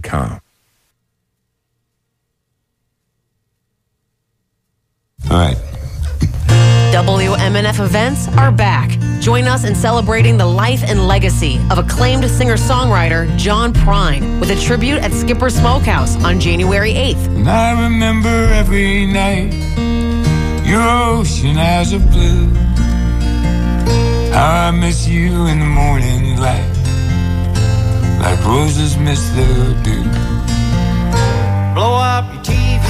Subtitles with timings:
[0.00, 0.40] com.
[5.30, 5.56] All right.
[6.92, 8.98] WMNF events are back.
[9.20, 14.50] Join us in celebrating the life and legacy of acclaimed singer songwriter John Prine with
[14.50, 17.26] a tribute at Skipper Smokehouse on January 8th.
[17.28, 19.52] And I remember every night
[20.66, 22.48] your ocean eyes of blue.
[24.32, 26.66] How I miss you in the morning light,
[28.22, 30.04] like roses miss their dew.
[31.74, 32.82] Blow up your TV.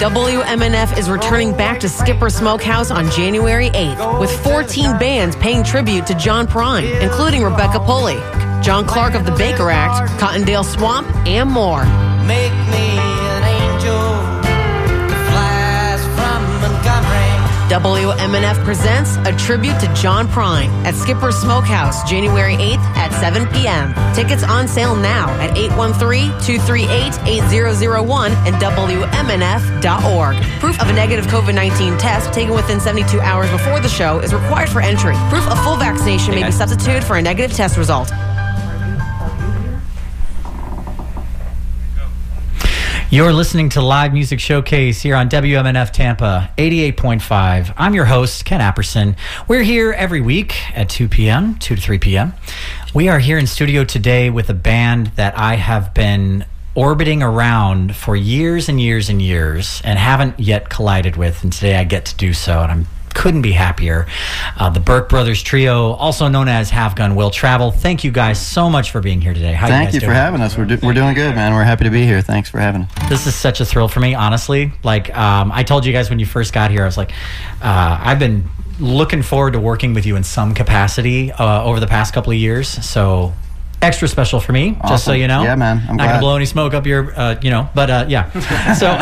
[0.00, 6.06] WMNF is returning back to Skipper Smokehouse on January 8th with 14 bands paying tribute
[6.08, 8.18] to John Prine, including Rebecca Pulley,
[8.62, 11.84] John Clark of the Baker Act, Cottondale Swamp, and more.
[12.26, 13.09] Make me
[17.70, 23.94] WMNF presents a tribute to John Prine at Skipper Smokehouse January 8th at 7 p.m.
[24.12, 30.36] Tickets on sale now at 813-238-8001 and WMNF.org.
[30.58, 34.68] Proof of a negative COVID-19 test taken within 72 hours before the show is required
[34.68, 35.14] for entry.
[35.28, 38.10] Proof of full vaccination may be substituted for a negative test result.
[43.12, 47.74] You're listening to Live Music Showcase here on WMNF Tampa 88.5.
[47.76, 49.16] I'm your host, Ken Apperson.
[49.48, 52.34] We're here every week at 2 p.m., 2 to 3 p.m.
[52.94, 57.96] We are here in studio today with a band that I have been orbiting around
[57.96, 61.42] for years and years and years and haven't yet collided with.
[61.42, 62.60] And today I get to do so.
[62.60, 64.06] And I'm couldn't be happier.
[64.56, 67.70] Uh, the Burke Brothers Trio, also known as Have Gun Will Travel.
[67.70, 69.52] Thank you guys so much for being here today.
[69.52, 70.16] How Thank you, you for doing?
[70.16, 70.56] having us.
[70.56, 71.54] We're, do- we're doing good, man.
[71.54, 72.22] We're happy to be here.
[72.22, 73.08] Thanks for having us.
[73.08, 74.72] This is such a thrill for me, honestly.
[74.82, 77.12] Like um, I told you guys when you first got here, I was like,
[77.62, 78.48] uh, I've been
[78.78, 82.38] looking forward to working with you in some capacity uh, over the past couple of
[82.38, 82.68] years.
[82.68, 83.34] So
[83.82, 85.42] extra special for me, just so you know.
[85.42, 85.82] Yeah, man.
[85.88, 87.68] I'm not gonna blow any smoke up your, uh, you know.
[87.74, 88.30] But uh, yeah,
[88.74, 88.96] so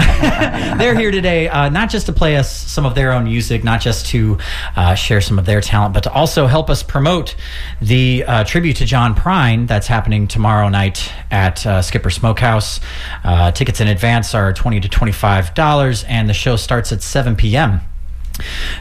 [0.78, 3.80] they're here today, uh, not just to play us some of their own music, not
[3.80, 4.38] just to
[4.76, 7.34] uh, share some of their talent, but to also help us promote
[7.80, 12.80] the uh, tribute to John Prine that's happening tomorrow night at uh, Skipper Smokehouse.
[13.24, 17.36] Uh, tickets in advance are twenty to twenty-five dollars, and the show starts at seven
[17.36, 17.80] p.m.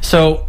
[0.01, 0.47] So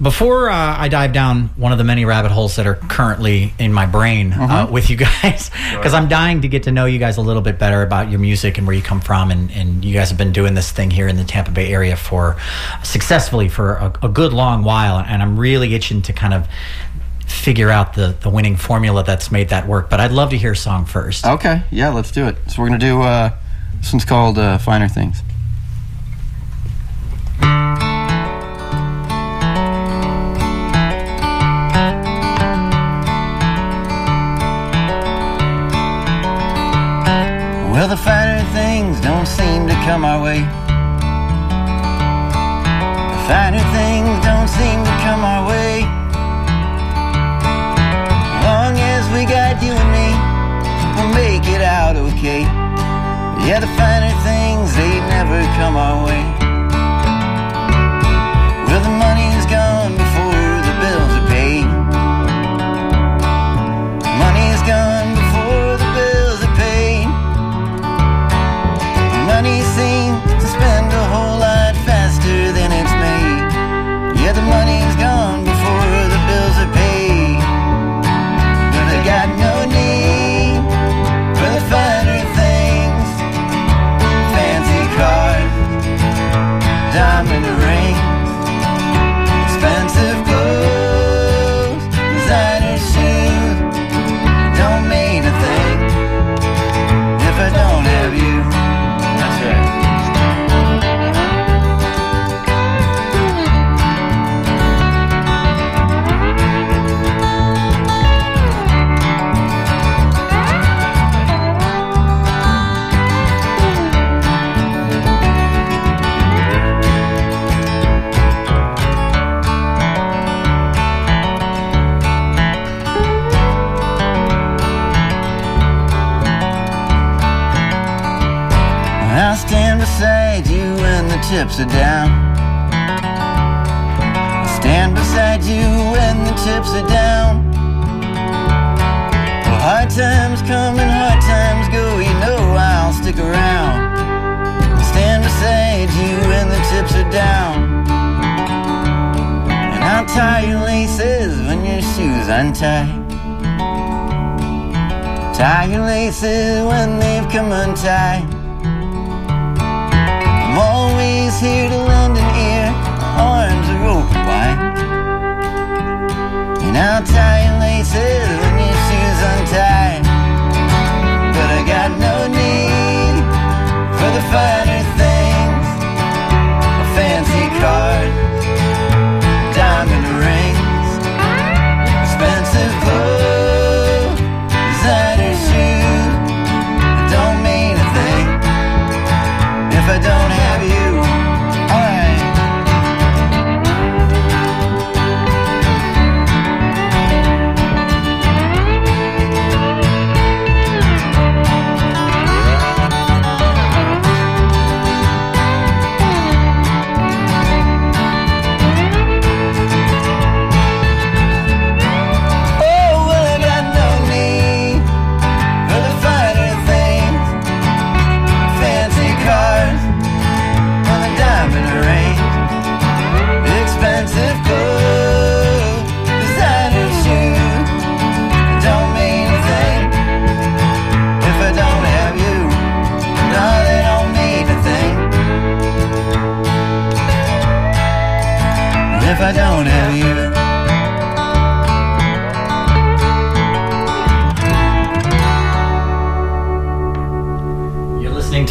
[0.00, 3.72] before uh, I dive down one of the many rabbit holes that are currently in
[3.72, 7.16] my brain uh, with you guys, because I'm dying to get to know you guys
[7.16, 9.94] a little bit better about your music and where you come from, and, and you
[9.94, 12.36] guys have been doing this thing here in the Tampa Bay area for
[12.82, 16.46] successfully for a, a good long while, and I'm really itching to kind of
[17.26, 19.88] figure out the, the winning formula that's made that work.
[19.88, 21.24] But I'd love to hear a song first.
[21.24, 22.36] Okay, yeah, let's do it.
[22.48, 23.30] So we're gonna do uh,
[23.78, 25.22] this one's called uh, "Finer Things."
[37.76, 40.40] Well, the finer things don't seem to come our way.
[40.40, 40.46] The
[43.28, 45.84] finer things don't seem to come our way.
[48.48, 50.08] Long as we got you and me,
[50.96, 52.48] we'll make it out okay.
[53.44, 56.45] Yeah, the finer things, they never come our way.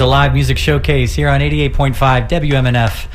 [0.06, 3.08] You're listening to Live Music Showcase here on 88.5 WMNF.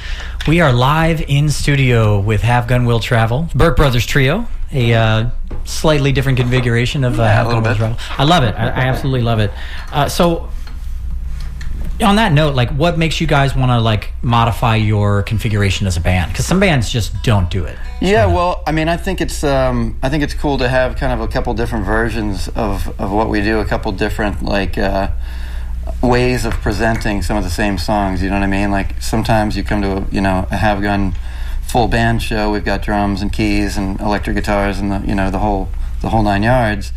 [0.49, 5.31] We are live in studio with Have Gun Will Travel, Burke Brothers Trio, a uh,
[5.65, 7.95] slightly different configuration of uh, Yeah, Have little Gun Will.
[7.95, 7.97] Travel.
[8.19, 8.57] I love it.
[8.57, 9.53] I, I absolutely love it.
[9.93, 10.49] Uh, so,
[12.03, 15.97] on that note, like, what makes you guys want to like modify your configuration as
[15.97, 16.33] a band?
[16.33, 17.79] Because some bands just don't do it.
[18.01, 21.13] Yeah, well, I mean, I think it's um, I think it's cool to have kind
[21.13, 25.11] of a couple different versions of, of what we do, a couple different like uh,
[26.03, 28.23] ways of presenting some of the same songs.
[28.23, 28.71] You know what I mean?
[28.71, 31.15] Like sometimes you come to a you know a have gun
[31.63, 32.51] full band show.
[32.51, 35.69] We've got drums and keys and electric guitars and the you know the whole
[36.01, 36.93] the whole nine yards.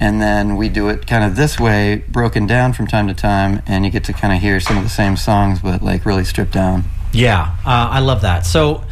[0.00, 3.62] And then we do it kind of this way, broken down from time to time,
[3.66, 6.24] and you get to kind of hear some of the same songs, but like really
[6.24, 6.84] stripped down.
[7.12, 8.46] Yeah, uh, I love that.
[8.46, 8.84] So,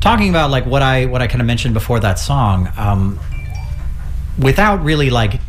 [0.00, 3.20] talking about like what I what I kind of mentioned before that song, um,
[4.38, 5.40] without really like,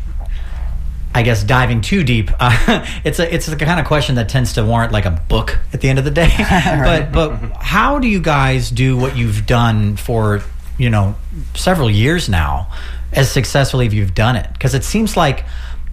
[1.16, 4.52] I guess diving too deep, uh, it's a it's the kind of question that tends
[4.52, 6.28] to warrant like a book at the end of the day.
[6.38, 10.42] but but how do you guys do what you've done for
[10.76, 11.14] you know
[11.54, 12.70] several years now
[13.12, 14.46] as successfully as you've done it?
[14.52, 15.44] Because it seems like.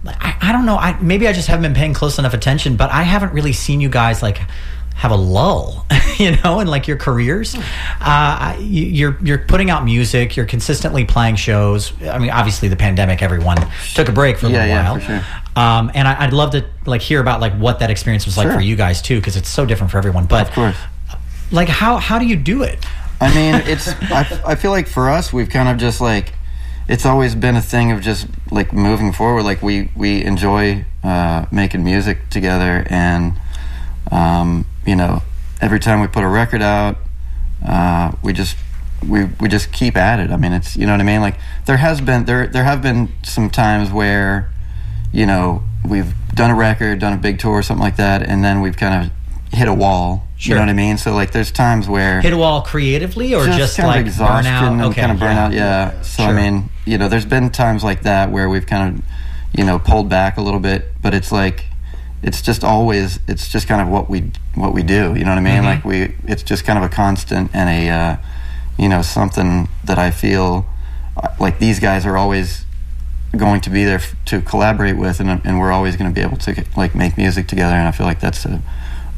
[0.06, 0.76] I, I don't know.
[0.76, 3.80] I, maybe I just haven't been paying close enough attention, but I haven't really seen
[3.80, 4.38] you guys like
[4.94, 5.86] have a lull,
[6.18, 7.54] you know, in like your careers.
[8.00, 10.36] Uh, you- you're you're putting out music.
[10.36, 11.92] You're consistently playing shows.
[12.02, 13.58] I mean, obviously the pandemic, everyone
[13.94, 14.94] took a break for a Yeah, little yeah, while.
[15.00, 15.22] for sure.
[15.56, 18.46] Um, and I, I'd love to like hear about like what that experience was like
[18.46, 18.54] Sure.
[18.54, 20.26] for you guys too, because it's so different for everyone.
[20.26, 20.76] But Of course.
[21.52, 22.78] like, how how do you do it?
[23.20, 23.88] I mean, it's.
[23.88, 26.32] I, I feel like for us, we've kind of just like,
[26.88, 29.42] it's always been a thing of just like moving forward.
[29.44, 33.34] Like we we enjoy uh, making music together, and
[34.14, 35.22] um, you know,
[35.60, 36.96] every time we put a record out,
[37.66, 38.56] uh, we just
[39.06, 40.30] we we just keep at it.
[40.30, 41.20] I mean, it's you know what I mean.
[41.20, 44.50] Like there has been there there have been some times where,
[45.12, 48.60] you know, we've done a record, done a big tour, something like that, and then
[48.60, 49.12] we've kind of
[49.58, 50.22] hit a wall.
[50.38, 50.98] You know what I mean?
[50.98, 54.52] So like, there's times where Hit a wall creatively, or just, kind like of exhaustion
[54.52, 54.72] burnout?
[54.72, 55.48] and Okay, kind of yeah.
[55.48, 55.54] burnout.
[55.54, 56.02] Yeah.
[56.02, 56.32] So Sure.
[56.32, 59.04] I mean, you know, there's been times like that where we've kind of,
[59.58, 61.64] you know, pulled back a little bit, but it's like,
[62.24, 65.14] it's just always, it's just kind of what we what we do.
[65.14, 65.62] You know what I mean?
[65.62, 65.64] Mm-hmm.
[65.66, 68.16] Like we, it's just kind of a constant and a, uh,
[68.78, 70.66] you know, something that I feel
[71.16, 72.64] uh, like these guys are always
[73.36, 76.22] going to be there f- to collaborate with, and, and we're always going to be
[76.26, 77.74] able to like make music together.
[77.74, 78.62] And I feel like that's a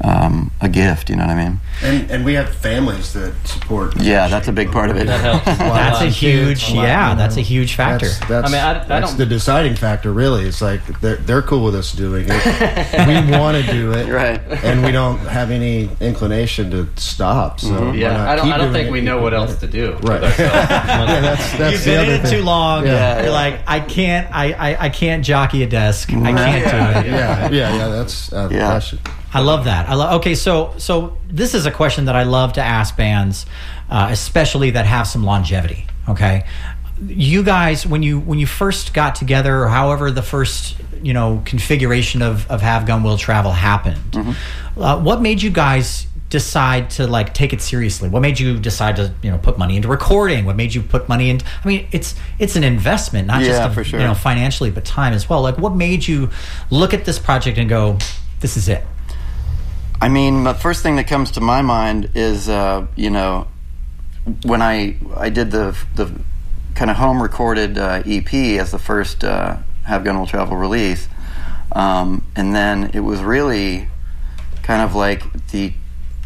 [0.05, 1.11] um, a gift.
[1.11, 1.61] You know what I mean?
[1.83, 4.01] And and we have families that support.
[4.01, 5.07] Yeah, that's a big part of it.
[5.07, 5.45] That helps.
[5.77, 7.23] That's a huge, A lot, yeah, you know.
[7.23, 8.07] that's a huge factor.
[8.07, 10.45] That's, that's, I mean, I- I that's don't- the deciding factor, really.
[10.47, 12.33] It's like they're, they're cool with us doing it.
[13.31, 14.41] we want to do it, Right.
[14.65, 17.61] And we don't have any inclination to stop.
[17.61, 18.51] So why Yeah, I don't.
[18.53, 19.93] I don't think it we know what doing else to do.
[20.03, 20.23] Right.
[20.23, 22.87] yeah, that's that's You've been other in it too long.
[22.87, 23.23] Yeah.
[23.23, 26.13] You're like, I can't, I, I, I can't jockey a desk.
[26.13, 27.13] I can't do it.
[27.13, 27.89] Yeah, yeah, yeah.
[27.89, 28.71] That's uh, Yeah.
[28.71, 28.99] question.
[29.37, 29.89] I love that.
[29.89, 30.15] I love.
[30.21, 33.47] Okay, so so this is a question that I love to ask bands,
[33.91, 35.87] uh, especially that have some longevity.
[36.09, 36.45] Okay,
[37.07, 41.43] you guys, when you when you first got together, or however the first you know
[41.45, 44.17] configuration of of Have Gun Will Travel happened,
[44.77, 48.09] uh, what made you guys decide to like take it seriously?
[48.09, 50.45] What made you decide to you know put money into recording?
[50.45, 51.45] What made you put money into?
[51.65, 54.01] I mean, it's it's an investment, not just Yeah, of, for sure.
[54.01, 55.43] you know financially, but time as well.
[55.43, 56.31] Like, what made you
[56.71, 57.99] look at this project and go,
[58.41, 58.85] "This is it"?
[60.01, 63.49] I mean, the first thing that comes to my mind is, uh, you know,
[64.45, 66.11] when I I did the the
[66.75, 71.09] kind of home recorded uh, EP as the first uh, Have Gun Will Travel release,
[71.73, 73.89] um, and then it was really
[74.63, 75.73] kind of like the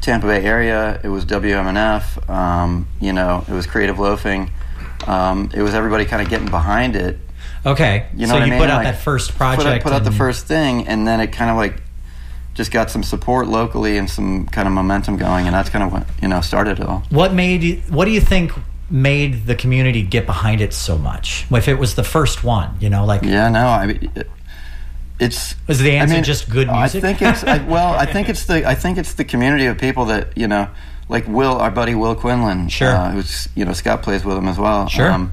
[0.00, 0.98] Tampa Bay area.
[1.04, 2.28] It was WMNF.
[2.28, 4.50] Um, you know, it was Creative Loafing.
[5.06, 7.18] Um, it was everybody kind of getting behind it.
[7.64, 8.60] Okay, You know so what I you mean?
[8.60, 9.84] put out Like, that first Put out, project.
[9.84, 11.82] put out the first thing, and then it kind of like
[12.54, 15.92] just got some support locally and some kind of momentum going, and that's kind of
[15.92, 17.02] what you know started it all.
[17.10, 18.52] What made you, what do you think
[18.90, 21.46] made the community get behind it so much?
[21.50, 24.30] If it was the first one, you know, like Yeah, no, I mean, it-
[25.18, 27.04] it's Was the I answer mean, just good music?
[27.04, 29.76] I think it's I, well, I think it's the I think it's the community of
[29.78, 30.68] people that you know,
[31.10, 32.88] like Will, our buddy Will Quinlan, Sure.
[32.96, 34.88] uh, who's you know Scott plays with him as well.
[34.88, 35.28] Sure.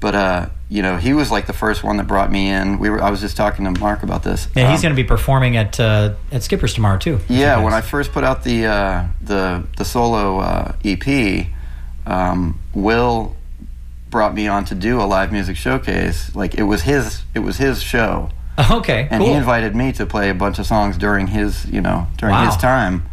[0.00, 2.78] but uh, you know, he was like the first one that brought me in.
[2.78, 4.48] We were I was just talking to Mark about this.
[4.56, 7.20] yeah, he's Um, going to be performing at uh, at Skippers tomorrow too.
[7.28, 11.46] Yeah, when I first put out the uh, the the solo uh, EP,
[12.06, 13.36] um, Will
[14.10, 16.34] brought me on to do a live music showcase.
[16.34, 18.30] Like it was his it was his show,
[18.70, 19.28] okay, and cool.
[19.32, 22.46] he invited me to play a bunch of songs during his you know during Wow.
[22.46, 23.08] his time.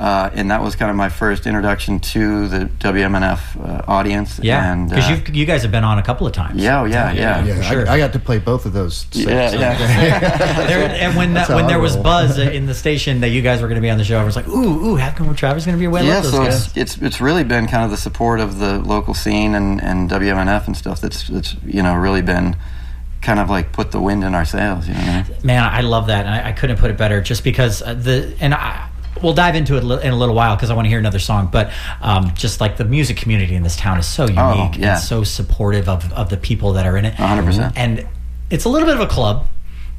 [0.00, 4.38] Uh, and that was kind of my first introduction to the WMNF uh, audience.
[4.40, 6.62] yeah, and because uh, you you guys have been on a couple of times.
[6.62, 7.88] yeah, oh, yeah, yeah, Yeah, sure.
[7.88, 9.06] I, I got to play both of those.
[9.12, 9.60] yeah, sets.
[9.60, 10.56] yeah.
[10.68, 13.66] There, and when that, when there was buzz in the station that you guys were
[13.66, 15.76] going to be on the show, I was like, ooh, ooh, how come Travis going
[15.76, 16.02] to be away?
[16.02, 16.66] I yeah, those so guys.
[16.66, 20.08] it's, it's it's really been kind of the support of the local scene and, and
[20.08, 22.56] WMNF and stuff that's that's you know really been
[23.20, 24.86] kind of like put the wind in our sails.
[24.86, 25.38] You know, what I mean?
[25.42, 27.20] Man, I love that, and I, I couldn't put it better.
[27.20, 28.87] Just because uh, the and I,
[29.22, 31.48] we'll dive into it in a little while because I want to hear another song.
[31.52, 31.70] But
[32.00, 34.92] um, just like the music community in this town is so unique Oh, yeah.
[34.94, 37.14] and so supportive of, of the people that are in it.
[37.14, 37.72] 100%.
[37.76, 38.06] And
[38.50, 39.48] it's a little bit of a club.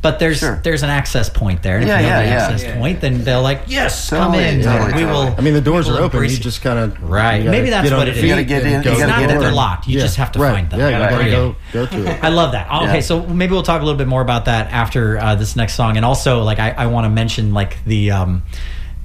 [0.01, 0.61] But there's Sure.
[0.63, 1.77] there's an access point there.
[1.77, 2.47] And Yeah, if you know yeah, the yeah.
[2.53, 4.61] access point, then they're like, yes, come in.
[4.63, 5.35] totally, we will.
[5.37, 6.23] I mean, the doors are open.
[6.23, 6.37] You you.
[6.37, 7.43] just kind of Right.
[7.43, 8.23] Maybe that's what it is.
[8.23, 9.89] You gotta get in- you It's gotta not get that they're locked.
[9.89, 10.53] You just have to right.
[10.53, 10.79] find them.
[10.79, 11.09] Yeah, you Right.
[11.09, 11.31] gotta Right.
[11.31, 12.23] go go to it.
[12.23, 12.71] I love that.
[12.71, 12.99] Okay, Yeah.
[13.01, 15.97] so maybe we'll talk a little bit more about that after uh, this next song,
[15.97, 18.11] and also like I, I want to mention like the.
[18.11, 18.43] Um,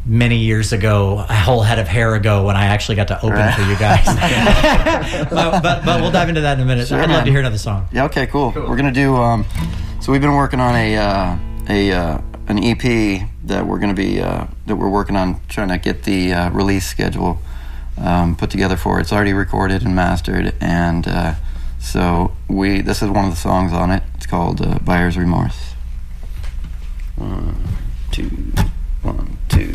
[0.06, 3.30] Many years ago, a whole head of hair ago, when I actually got to open
[3.38, 3.54] Right.
[3.54, 4.04] for you guys.
[5.30, 6.88] but, but, but we'll dive into that in a minute.
[6.88, 7.88] Sure, I'd love to hear another song.
[7.90, 8.04] Yeah.
[8.04, 8.26] Okay.
[8.26, 8.52] Cool.
[8.54, 9.16] We're gonna do.
[9.16, 9.46] Um,
[10.00, 11.38] so we've been working on a uh,
[11.70, 12.18] a uh,
[12.48, 16.34] an EP that we're gonna be uh, that we're working on trying to get the
[16.34, 17.38] uh, release schedule
[17.96, 19.00] um, put together for.
[19.00, 21.34] It's already recorded and mastered, and uh,
[21.80, 24.02] so we this is one of the songs on it.
[24.16, 25.72] It's called uh, Buyer's Remorse.
[27.16, 27.56] One,
[28.10, 28.30] two,
[29.04, 29.72] one, two.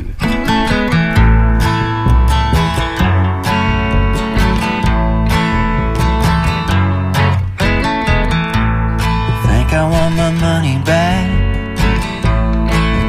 [9.45, 11.29] Think I want my money back.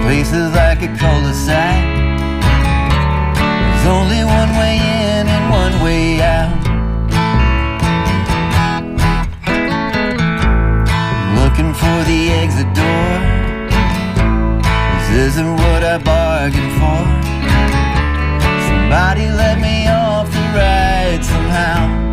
[0.02, 1.84] Places like a cul-de-sac.
[3.36, 6.60] There's only one way in and one way out.
[11.42, 13.29] Looking for the exit door.
[15.12, 17.00] Isn't what I bargained for.
[18.68, 22.09] Somebody let me off the ride somehow.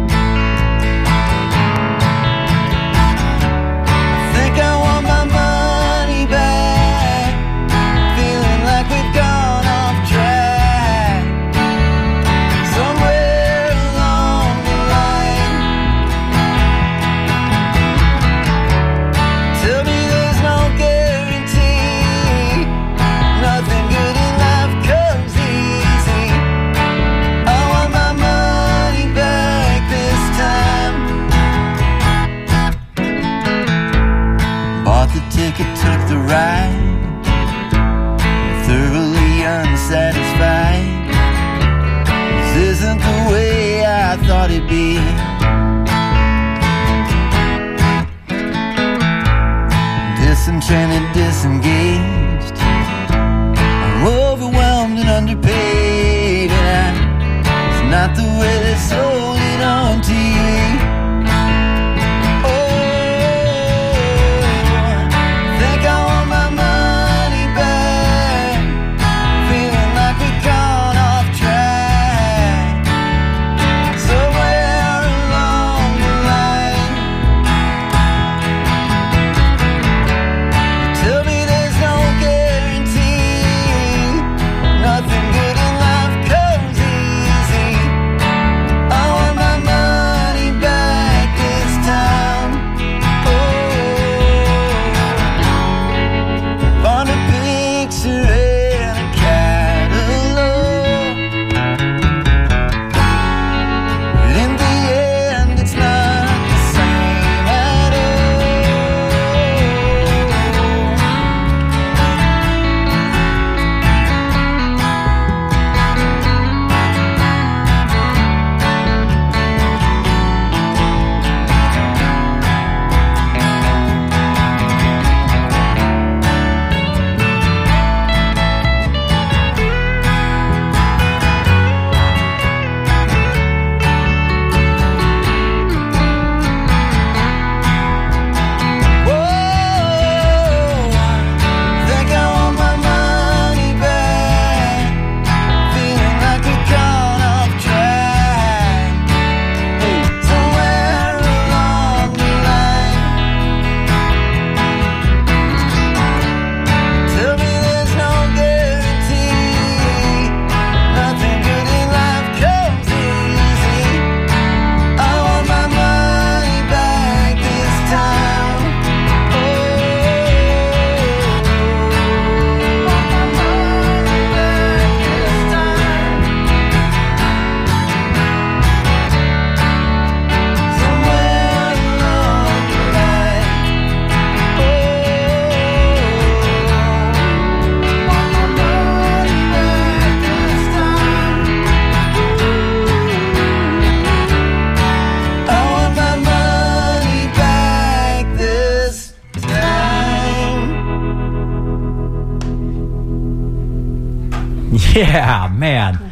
[205.07, 206.11] Yeah, man.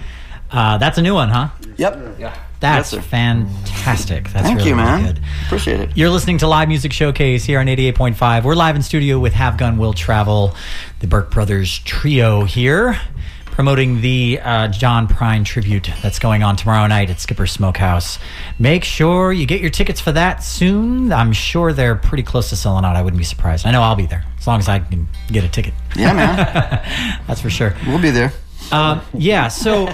[0.51, 1.49] Uh, that's a new one, huh?
[1.77, 2.17] Yep.
[2.61, 3.01] That's sir.
[3.01, 4.29] fantastic.
[4.29, 5.01] That's Thank really, you, man.
[5.01, 5.23] really good.
[5.45, 5.89] Appreciate it.
[5.97, 8.43] You're listening to Live Music Showcase here on 88.5.
[8.43, 10.55] We're live in studio with Have Gun Will Travel,
[11.01, 12.97] the Burke Brothers trio here,
[13.45, 18.17] promoting the uh, John Prine tribute that's going on tomorrow night at Skipper Smokehouse.
[18.57, 21.11] Make sure you get your tickets for that soon.
[21.11, 22.96] I'm sure they're pretty close to selling out.
[22.96, 23.67] I wouldn't be surprised.
[23.67, 25.74] I know I'll be there as long as I can get a ticket.
[25.96, 27.22] Yeah, man.
[27.27, 27.75] That's for sure.
[27.85, 28.31] we'll be there.
[28.72, 29.48] Um, yeah.
[29.48, 29.87] So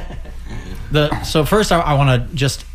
[0.92, 2.66] the so first I, I want to just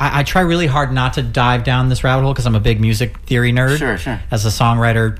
[0.00, 2.60] I, I try really hard not to dive down this rabbit hole because I'm a
[2.60, 3.78] big music theory nerd.
[3.78, 4.20] Sure, sure.
[4.30, 5.18] As a songwriter,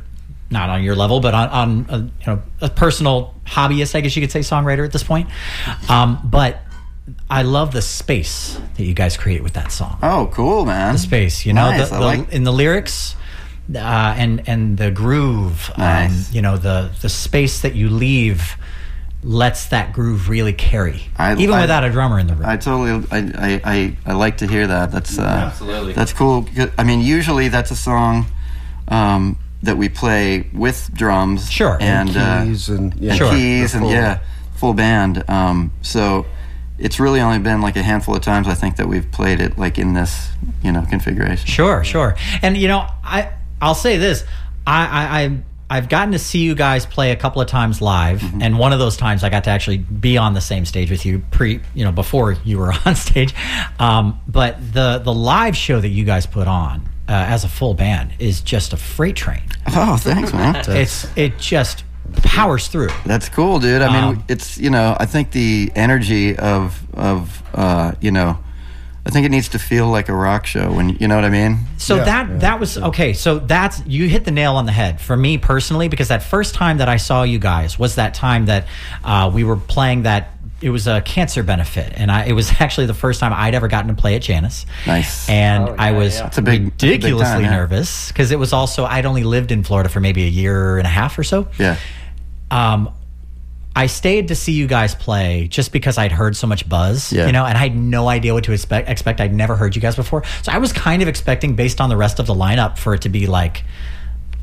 [0.50, 4.14] not on your level, but on, on a, you know a personal hobbyist, I guess
[4.16, 5.28] you could say songwriter at this point.
[5.88, 6.60] Um, but
[7.28, 10.94] I love the space that you guys create with that song Oh, cool, man.
[10.94, 11.44] The space.
[11.44, 13.14] You know, Nice, the, the, like- in the lyrics
[13.74, 15.70] uh, and and the groove.
[15.78, 16.28] Nice.
[16.28, 18.56] Um, you know, the the space that you leave
[19.24, 22.44] lets that groove really carry, I- even I- without a drummer in the room.
[22.46, 24.92] I totally, I, I, I, I like to hear that.
[24.92, 25.94] That's uh, Absolutely.
[25.94, 26.46] That's cool.
[26.78, 28.26] I mean, usually that's a song
[28.88, 31.78] um, that we play with drums, Sure.
[31.80, 33.30] and, uh, keys and yeah, Sure.
[33.30, 34.18] keys, the and full- yeah,
[34.56, 35.24] full band.
[35.30, 36.26] Um, so
[36.78, 39.56] it's really only been like a handful of times I think that we've played it
[39.56, 40.28] like in this,
[40.62, 41.46] you know, configuration.
[41.46, 42.14] Sure, sure.
[42.42, 43.30] And you know, I
[43.62, 44.22] I'll say this.
[44.66, 45.38] I I, I
[45.74, 48.42] I've gotten to see you guys play a couple of times live, Mm-hmm.
[48.42, 51.04] and one of those times I got to actually be on the same stage with
[51.04, 53.34] you pre, you know, before you were on stage.
[53.78, 57.74] Um, but the the live show that you guys put on uh, as a full
[57.74, 59.42] band is just a freight train.
[59.74, 60.62] Oh, thanks, man.
[60.68, 61.84] It's it just
[62.22, 62.90] powers through.
[63.06, 63.82] That's cool, dude.
[63.82, 68.38] I mean, Um, it's you know, I think the energy of of uh, you know,
[69.06, 71.28] I think it needs to feel like a rock show when you know what I
[71.30, 71.58] mean.
[71.76, 73.12] So Yeah, that yeah, that was okay.
[73.12, 76.54] So that's you hit the nail on the head for me personally because that first
[76.54, 78.66] time that I saw you guys was that time that
[79.04, 80.30] uh, we were playing that.
[80.62, 83.68] It was a cancer benefit, and I, it was actually the first time I'd ever
[83.68, 84.64] gotten to play at Jannus.
[84.86, 85.28] Nice.
[85.28, 86.26] And Oh, I was yeah.
[86.28, 89.24] It's a big- it's a big ridiculously time, nervous because it was also I'd only
[89.24, 91.48] lived in Florida for maybe a year and a half or so.
[91.58, 91.76] Yeah.
[92.50, 92.90] Um,
[93.76, 97.26] I stayed to see you guys play just because I'd heard so much buzz, Yeah.
[97.26, 98.88] you know, and I had no idea what to expect.
[98.88, 101.88] Expect I'd never heard you guys before, so I was kind of expecting, based on
[101.88, 103.64] the rest of the lineup, for it to be like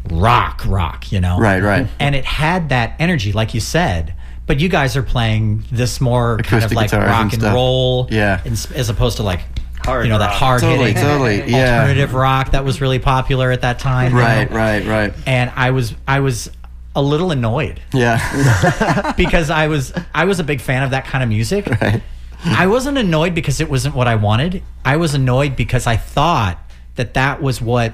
[0.10, 1.88] rock, rock, you know, Right, right.
[2.00, 4.14] And it had that energy, like you said.
[4.48, 8.42] But you guys are playing this more kind of like rock and and, roll, Yeah.
[8.44, 9.42] ins- as opposed to like
[9.86, 11.44] Hard you know, that hard Totally, hitting totally.
[11.52, 11.80] Yeah.
[11.80, 14.56] alternative rock that was really popular at that time, you Right, know?
[14.58, 15.14] right, right.
[15.26, 16.52] And I was, I was
[16.96, 19.14] a little annoyed Yeah.
[19.18, 21.68] because I was I was a big fan of that kind of music.
[21.82, 22.02] right.
[22.44, 24.64] I wasn't annoyed because it wasn't what I wanted.
[24.84, 26.58] I was annoyed because I thought
[26.96, 27.94] that that was what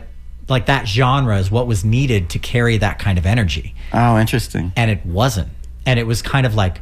[0.49, 4.71] like that genre is what was needed to carry that kind of energy Oh, interesting.
[4.77, 5.49] and it wasn't.
[5.85, 6.79] And it was kind of like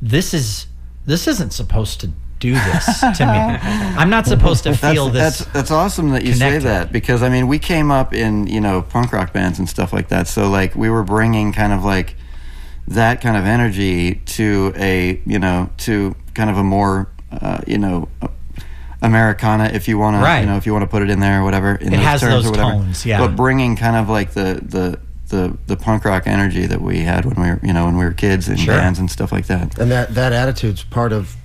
[0.00, 0.66] this is
[1.04, 2.10] this isn't supposed to
[2.44, 3.38] do this to me.
[4.00, 6.60] I'm not supposed to That's, feel this that's that's awesome that you connected.
[6.62, 9.66] say that because I mean we came up in you know punk rock bands and
[9.68, 12.16] stuff like that so like we were bringing kind of like
[12.88, 17.78] that kind of energy to a you know to kind of a more uh, you
[17.78, 18.08] know
[19.02, 20.36] Americana if you want Right.
[20.36, 22.00] to you know if you want to put it in there or whatever in It
[22.00, 23.18] has terms those or whatever tones, yeah.
[23.18, 27.24] but bringing kind of like the the the, the punk rock energy that we had
[27.24, 28.74] when we were you know when we were kids in Sure.
[28.76, 31.36] bands and stuff like that And that that attitude's part of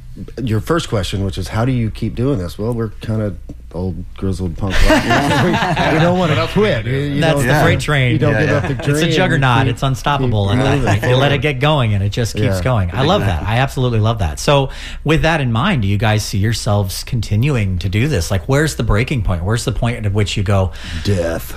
[0.43, 2.57] your first question, which is how do you keep doing this?
[2.57, 3.37] Well, we're kind of
[3.71, 5.03] old grizzled punk rock.
[5.43, 5.51] we,
[5.93, 6.87] we don't want to quit.
[6.87, 7.63] You- you That's the Yeah.
[7.63, 8.11] freight train.
[8.13, 8.55] You don't Yeah, give yeah.
[8.57, 8.95] up the dream.
[8.97, 9.65] It's a juggernaut.
[9.65, 12.33] keep- it's unstoppable, and I, moving if you let it get going, and it just
[12.33, 12.63] keeps Yeah.
[12.63, 12.89] going.
[12.91, 13.43] I love that.
[13.43, 14.39] I absolutely love that.
[14.39, 14.71] So,
[15.03, 18.31] with that in mind, do you guys see yourselves continuing to do this?
[18.31, 19.43] Like, where's the breaking point?
[19.43, 20.71] Where's the point at which you go?
[21.03, 21.53] death.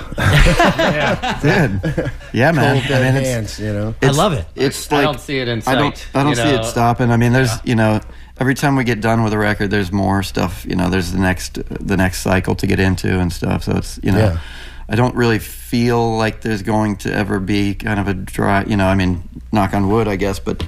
[1.42, 3.58] good yeah man Cold I mean, it's- hands.
[3.60, 3.94] You know.
[4.02, 4.44] I love it.
[4.54, 5.96] It's like, I don't see it in I don't.
[5.96, 6.60] sight, I don't see know?
[6.60, 7.10] it stopping.
[7.10, 8.00] I mean, there's you know
[8.40, 10.64] every time we get done with a record, there's more stuff.
[10.68, 13.64] You know, there's the next the next cycle to get into and stuff.
[13.64, 14.38] So it's you know, Yeah.
[14.88, 18.64] I don't really feel like there's going to ever be kind of a dry.
[18.64, 20.62] You know, I mean, knock on wood, I guess, but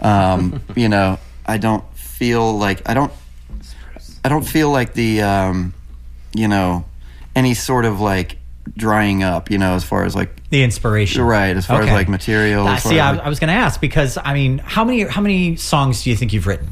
[0.00, 3.12] um, you know, I don't feel like I don't.
[4.24, 5.74] I don't feel like the um,
[6.34, 6.84] you know
[7.36, 8.36] any sort of like
[8.76, 9.50] drying up.
[9.50, 12.66] You know, as far as like The inspiration, right, as far as like material.
[12.66, 15.20] Uh, see, I, like- I was going to ask because I mean, how many how
[15.20, 16.70] many songs do you think you've written?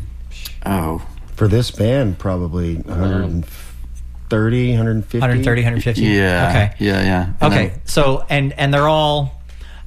[0.65, 1.03] Oh.
[1.35, 5.19] For this band, probably 130, 150.
[5.19, 6.01] 130, 150.
[6.03, 6.49] Yeah.
[6.49, 6.73] Okay.
[6.79, 7.33] Yeah, yeah.
[7.41, 7.69] And Okay.
[7.69, 9.33] then- So and and they're all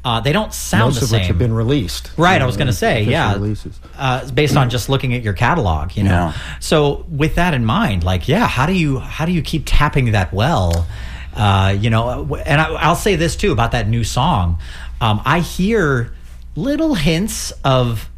[0.05, 1.19] uh, they don't sound Most the of same.
[1.19, 2.12] which have been released.
[2.15, 3.77] Right, You I was going to say, yeah, Releases.
[3.97, 6.10] uh, based on just looking at your catalog, you know.
[6.12, 6.34] Yeah.
[6.62, 10.12] So with that in mind, like, yeah, how do you how do you keep tapping
[10.13, 10.88] that well?
[11.36, 14.60] Uh, you know, and I, I'll say this too about that new song.
[15.01, 16.13] Um, I hear
[16.55, 18.09] little hints of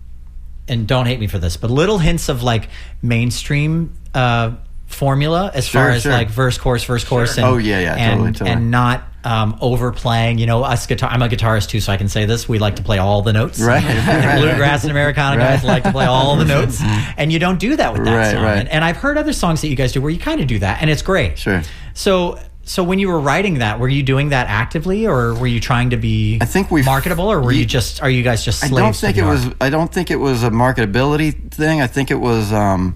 [0.67, 2.69] and don't hate me for this, but little hints of like
[3.01, 4.51] mainstream uh,
[4.87, 6.11] formula as Sure, far as sure.
[6.11, 7.37] like verse, chorus, verse, chorus.
[7.37, 8.49] And, Oh, yeah, yeah, and, totally, totally.
[8.51, 10.37] And not um, overplaying.
[10.39, 11.09] You know, us guitar.
[11.09, 12.49] I'm a guitarist too, so I can say this.
[12.49, 13.59] We like to play all the notes.
[13.61, 16.79] Right, right, Bluegrass and Americana guys like to play all the notes,
[17.17, 18.43] and you don't do that with that Right, song.
[18.43, 18.57] right.
[18.59, 20.59] And, and I've heard other songs that you guys do where you kind of do
[20.59, 21.37] that, and it's great.
[21.37, 21.61] Sure.
[21.93, 22.39] So.
[22.63, 25.89] So when you were writing that, were you doing that actively, or were you trying
[25.89, 28.63] to be I think we've- marketable, or were you ye- just are you guys just
[28.63, 29.47] I don't think it was.
[29.59, 31.81] I don't think it was a marketability thing.
[31.81, 32.53] I think it was.
[32.53, 32.95] Um,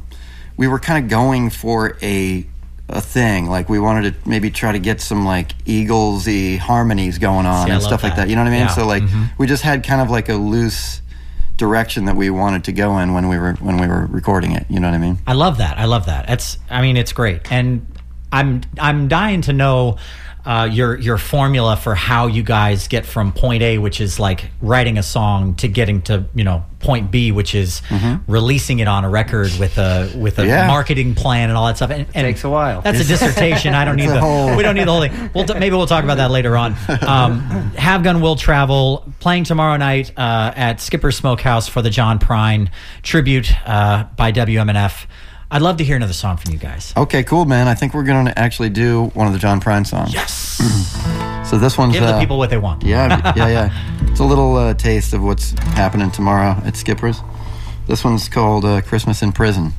[0.58, 2.46] we were kind of going for a
[2.88, 3.48] a thing.
[3.50, 7.72] Like we wanted to maybe try to get some like Eaglesy harmonies going on See,
[7.74, 8.24] and stuff like that.
[8.24, 8.30] that.
[8.30, 8.60] You know what I mean?
[8.62, 8.68] Yeah.
[8.68, 9.32] So like Mhm.
[9.40, 11.02] we just had kind of like a loose
[11.58, 14.68] direction that we wanted to go in when we were when we were recording it.
[14.70, 15.18] You know what I mean?
[15.26, 15.80] I love that.
[15.80, 16.30] I love that.
[16.30, 16.60] It's.
[16.70, 17.86] I mean, it's great, and
[18.40, 19.98] I'm I'm dying to know.
[20.48, 24.52] Uh, your your formula for how you guys get from point A, which is like
[24.62, 27.82] writing a song, to getting to you know point B, which is
[28.28, 30.50] releasing it on a record with a with a Mm-hmm.
[30.52, 30.68] Yeah.
[30.68, 31.90] marketing plan and all that stuff.
[31.90, 32.82] And, and Takes a while.
[32.82, 33.74] That's a dissertation.
[33.74, 35.32] I don't need the whole- we don't need the whole thing.
[35.34, 36.76] We'll t- maybe we'll talk about that later on.
[37.02, 37.40] Um,
[37.76, 42.70] Have Gun Will Travel playing tomorrow night uh, at Skipper Smokehouse for the John Prine
[43.02, 45.08] tribute uh, by WMNF.
[45.52, 46.94] I'd love to hear another song from you guys.
[46.98, 47.68] Okay, cool, man.
[47.68, 50.14] I think we're going to actually do one of the John Prine songs.
[50.14, 50.92] Yes.
[51.46, 52.84] So this one's Give the uh, people what they want.
[52.84, 54.08] Yeah, yeah, yeah.
[54.10, 57.20] It's a little uh, taste of what's happening tomorrow at Skipper's.
[57.86, 59.72] This one's called uh, Christmas in Prison.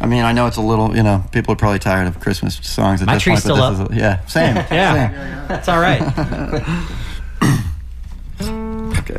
[0.00, 2.56] I mean, I know it's a little, you know, people are probably tired of Christmas
[2.56, 3.42] songs at My this tree's point.
[3.44, 3.90] still but this up.
[3.92, 4.56] Is a, yeah, same.
[4.72, 5.46] Yeah.
[5.46, 6.02] That's all right.
[8.98, 9.18] Okay.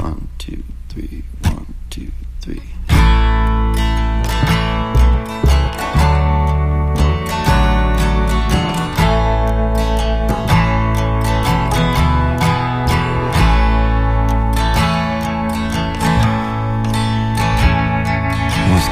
[0.00, 1.22] One, two, three.
[1.42, 2.62] One, two, three.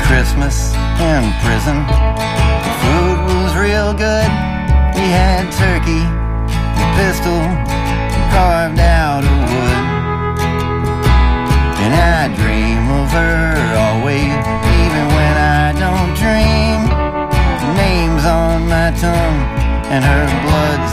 [0.07, 1.83] Christmas in prison.
[1.83, 4.31] The food was real good.
[4.95, 7.43] We had turkey, a pistol
[8.31, 9.83] carved out of wood.
[11.83, 14.31] And I dream of her always,
[14.79, 16.87] even when I don't dream.
[17.67, 19.41] Her name's on my tongue,
[19.91, 20.86] and her blood's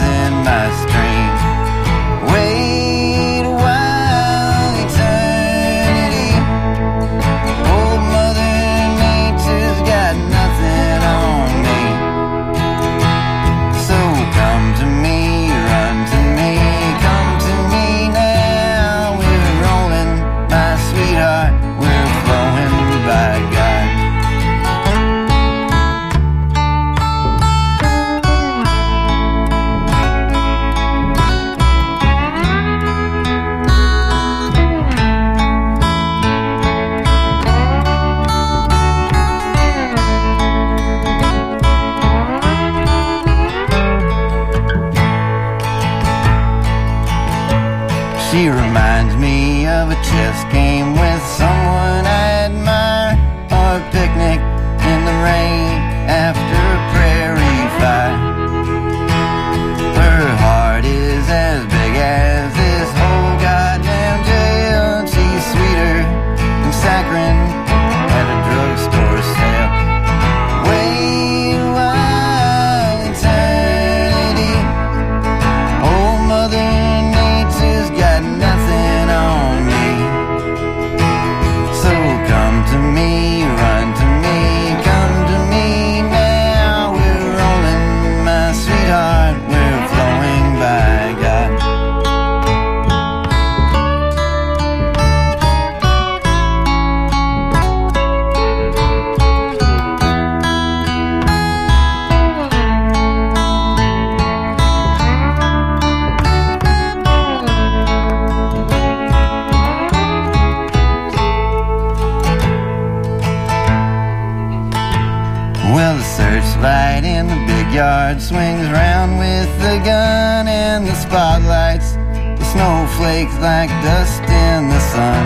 [123.14, 125.24] snowflakes like dust in the sun.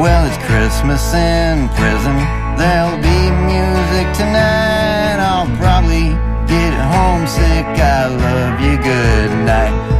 [0.00, 2.16] Well, it's Christmas in prison.
[2.58, 5.18] There'll be music tonight.
[5.20, 6.10] I'll probably
[6.48, 7.66] get homesick.
[7.78, 8.76] I love you.
[8.82, 9.93] Good night.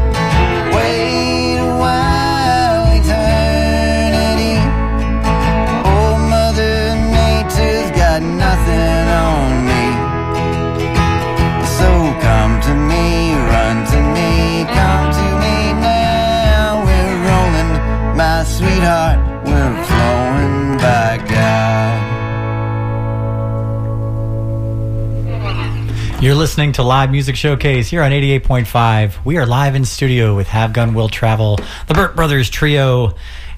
[26.44, 29.24] Listening to Live Music Showcase here on 88.5.
[29.24, 33.14] We are live in studio with Have Gun Will Travel, the Burke Brothers Trio,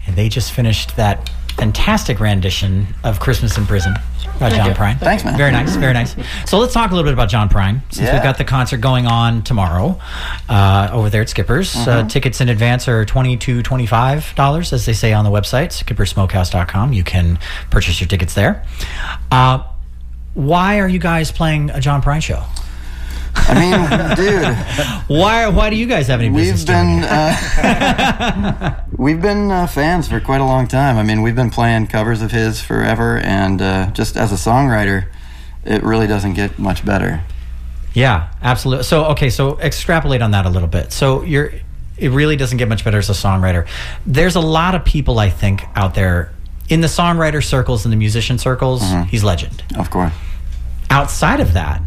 [0.07, 3.95] and they just finished that fantastic rendition of Christmas in Prison
[4.39, 5.01] by John Prine.
[5.01, 5.37] Thanks, man.
[5.37, 6.15] Very nice, very nice.
[6.49, 8.15] So let's talk a little bit about John Prine, since Yeah.
[8.15, 9.99] we've got the concert going on tomorrow
[10.49, 11.75] uh, over there at Skipper's.
[11.75, 11.91] Mm-hmm.
[11.91, 16.93] Uh, tickets in advance are $20 to $25, as they say on the website, skippersmokehouse.com.
[16.93, 18.65] You can purchase your tickets there.
[19.33, 19.65] Uh,
[20.35, 22.45] why are you guys playing a John Prine show?
[23.49, 23.73] I mean,
[24.17, 25.49] dude, Why?
[25.49, 30.41] Why do you guys have any we've been uh, we've been uh, fans for quite
[30.41, 30.97] a long time.
[30.97, 35.09] I mean, we've been playing covers of his forever, and uh, just as a songwriter,
[35.65, 37.23] it really doesn't get much better.
[37.95, 38.85] Yeah, absolutely.
[38.85, 40.93] So okay, so extrapolate on that a little bit.
[40.93, 41.53] So you're.
[41.99, 43.67] It really doesn't get much better as a songwriter.
[44.05, 46.31] There's a lot of people I think out there
[46.69, 48.83] in the songwriter circles and the musician circles.
[48.83, 49.05] Mm-hmm.
[49.05, 49.65] He's legend.
[49.79, 50.13] Of course.
[50.91, 51.81] Outside of that,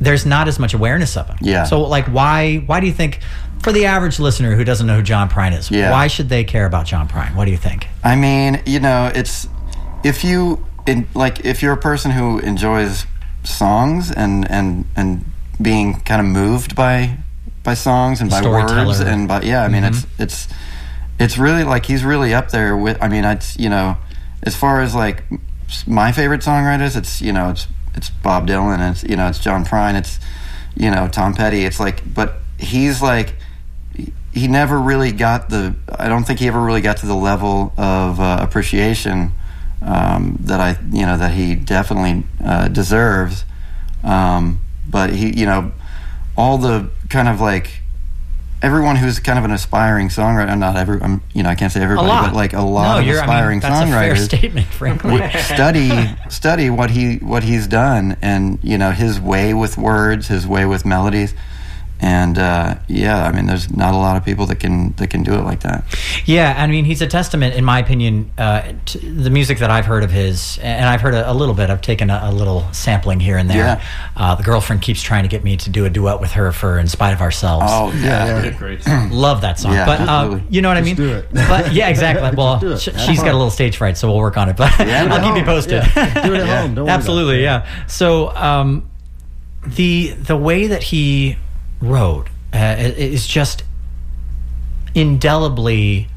[0.00, 1.36] there's not as much awareness of him.
[1.40, 1.64] Yeah.
[1.64, 2.58] So like, why?
[2.66, 3.20] Why do you think?
[3.62, 5.90] For the average listener who doesn't know who John Prine is, Yeah.
[5.90, 7.34] why should they care about John Prine?
[7.34, 7.88] What do you think?
[8.02, 9.48] I mean, you know, it's
[10.02, 13.06] if you in, like if you're a person who enjoys
[13.42, 15.24] songs and and and
[15.60, 17.16] being kind of moved by
[17.62, 19.94] by songs and by words and by yeah, I mean, mm-hmm.
[20.18, 20.54] it's it's
[21.18, 23.02] it's really like he's really up there with.
[23.02, 23.96] I mean, it's you know,
[24.42, 25.24] as far as like
[25.86, 29.64] my favorite songwriters, it's you know, it's it's Bob Dylan, it's you know, it's John
[29.64, 30.18] Prine, it's
[30.76, 31.64] you know, Tom Petty.
[31.64, 33.34] It's like, but he's like
[34.32, 37.72] he never really got the i don't think he ever really got to the level
[37.76, 39.32] of uh, appreciation
[39.82, 43.44] um, that i you know that he definitely uh, deserves
[44.02, 45.72] um, but he you know
[46.36, 47.80] all the kind of like
[48.64, 51.82] everyone who's kind of an aspiring songwriter not every um, you know i can't say
[51.82, 54.66] everybody but like a lot no, of aspiring I mean, that's a fair songwriters statement,
[54.68, 55.30] frankly.
[55.40, 55.90] study
[56.30, 60.64] study what he what he's done and you know his way with words his way
[60.64, 61.34] with melodies
[62.04, 65.22] and uh, yeah i mean there's not a lot of people that can that can
[65.22, 65.82] do it like that
[66.26, 69.84] Yeah, I mean, he's a testament, in my opinion, uh, to the music that I've
[69.84, 71.68] heard of his, and I've heard a, a little bit.
[71.70, 73.58] I've taken a, a little sampling here and there.
[73.78, 73.84] Yeah.
[74.16, 76.78] Uh, the girlfriend keeps trying to get me to do a duet with her for
[76.78, 78.50] "In Spite of Ourselves." oh yeah, yeah.
[78.58, 79.10] Great song.
[79.26, 80.96] Love that song, Yeah, but uh, you know what I mean.
[80.96, 81.28] do it.
[81.32, 82.30] But yeah, exactly.
[82.36, 84.56] Well, sh- she's got a little stage fright, so we'll work on it.
[84.56, 85.82] But Yeah, I'll keep you posted.
[85.94, 86.74] Yeah, do it at home.
[86.74, 87.42] Don't worry about Absolutely, it.
[87.42, 87.86] yeah.
[87.86, 88.88] So um,
[89.66, 91.36] the the way that he
[91.84, 93.62] wrote uh, is just
[94.94, 96.08] indelibly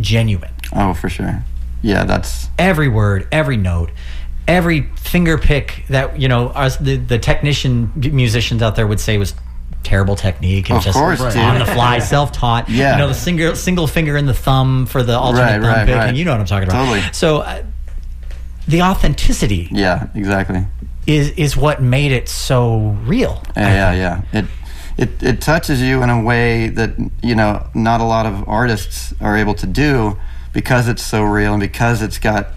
[0.00, 0.50] genuine.
[0.74, 1.42] oh for sure
[1.82, 3.90] yeah that's Every word, every note,
[4.48, 9.18] every finger pick that you know us the the technician musicians out there would say
[9.18, 9.34] was
[9.82, 11.36] terrible technique and Of just course, dude.
[11.36, 12.68] on the fly, self taught.
[12.68, 12.92] Yeah.
[12.92, 15.86] you know the single single finger in the thumb for the alternate Right, thumb right,
[15.86, 15.94] picking.
[16.00, 16.14] right.
[16.16, 16.86] You know what I'm talking about.
[16.86, 17.02] Totally.
[17.12, 17.38] So.
[17.40, 17.62] Uh,
[18.68, 20.66] the authenticity yeah exactly
[21.06, 23.40] is is what made it so real.
[23.56, 24.44] yeah yeah yeah it
[24.98, 26.90] it it touches you in a way that
[27.22, 30.16] you know not a lot of artists are able to do
[30.52, 32.48] because it's so real and because it's got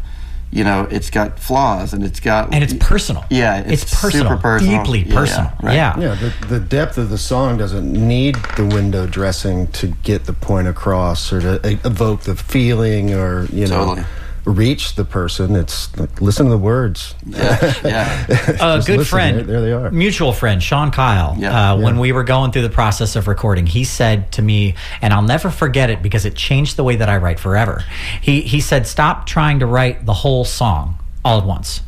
[0.51, 3.23] you know it's got flaws and it's got And it's personal.
[3.29, 5.51] yeah It's, it's, personal, super personal deeply Yeah, yeah, personal.
[5.61, 5.75] right.
[5.75, 5.99] Yeah.
[5.99, 10.33] Yeah, the, the depth of the song doesn't need the window dressing to get the
[10.33, 14.03] point across or to e- evoke the feeling or, you know, Totally.
[14.49, 15.55] Reach the person.
[15.55, 17.15] It's like, listen to the words.
[17.25, 18.25] yeah, yeah.
[18.59, 19.91] a good listen, friend, There, there they are.
[19.91, 21.35] mutual friend, Sean Kyle.
[21.37, 21.73] Yeah.
[21.73, 25.13] uh, When we were going through the process of recording, he said to me, and
[25.13, 27.83] I'll never forget it because it changed the way that I write forever.
[28.21, 31.81] He he said, "Stop trying to write the whole song all at once.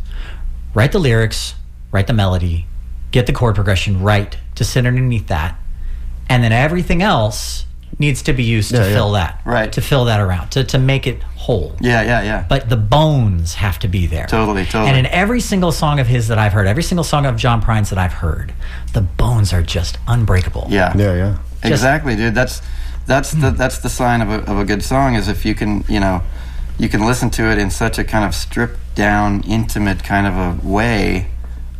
[0.74, 1.56] Write the lyrics,
[1.92, 2.66] write the melody,
[3.12, 5.56] get the chord progression right to sit underneath that,
[6.30, 7.66] and then everything else."
[8.02, 8.94] Needs to be used to Yeah, yeah.
[8.96, 9.72] fill that, Right.
[9.74, 11.76] To fill that around, to, to make it whole.
[11.80, 14.28] yeah yeah yeah but the bones have to be there.
[14.28, 14.90] Totally, totally.
[14.90, 17.62] And in every single song of his that I've heard, every single song of John
[17.62, 18.54] Prine's that I've heard,
[18.94, 20.66] the bones are just unbreakable.
[20.70, 21.38] yeah Yeah, yeah.
[21.72, 22.62] exactly dude that's
[23.08, 25.84] that's the that's the sign of a, of a good song is if you can
[25.88, 26.22] you know
[26.78, 30.34] you can listen to it in such a kind of stripped down intimate kind of
[30.48, 31.28] a way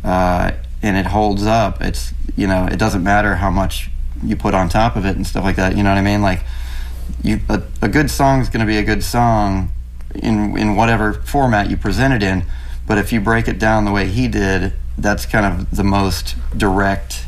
[0.04, 0.50] uh,
[0.82, 3.90] and it holds up it's you know it doesn't matter how much
[4.22, 6.22] you put on top of it and stuff like that you know what i mean
[6.22, 6.44] like
[7.22, 9.70] you a, a good song is going to be a good song
[10.14, 12.44] in in whatever format you present it in
[12.86, 16.36] but if you break it down the way he did that's kind of the most
[16.56, 17.24] direct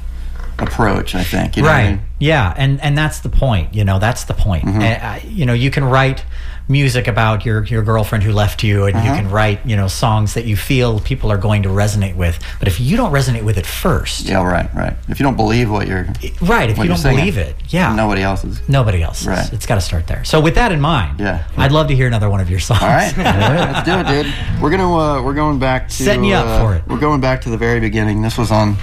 [0.58, 1.90] approach i think you know what I right.
[1.90, 2.00] mean?
[2.24, 3.74] Yeah, and and that's the point.
[3.74, 4.64] You know, that's the point.
[4.64, 4.80] Mm-hmm.
[4.80, 6.24] And, uh, you know, you can write
[6.66, 10.34] music about your your girlfriend who left you, and you can write you know songs
[10.34, 12.38] that you feel people are going to resonate with.
[12.58, 14.96] But if you don't resonate with it first, Yeah, right, right.
[15.08, 16.06] If you don't believe what you're,
[16.40, 16.70] right?
[16.70, 18.66] If you don't singing, believe it, yeah, nobody else is.
[18.68, 19.26] nobody else.
[19.26, 19.52] Right.
[19.52, 20.24] It's got to start there.
[20.24, 21.46] So with that in mind, Yeah.
[21.56, 22.82] I'd love to hear another one of your songs.
[22.82, 24.32] All right, let's do it, dude.
[24.62, 26.82] We're gonna uh, we're going back to Setting you up uh, for it.
[26.86, 28.22] We're going back to the very beginning.
[28.22, 28.76] This was on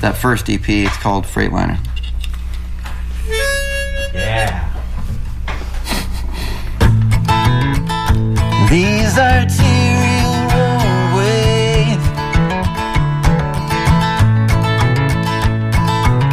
[0.00, 0.68] that first EP.
[0.68, 1.78] It's called Freightliner.
[4.14, 4.69] yeah.
[8.70, 12.02] These arterial roadways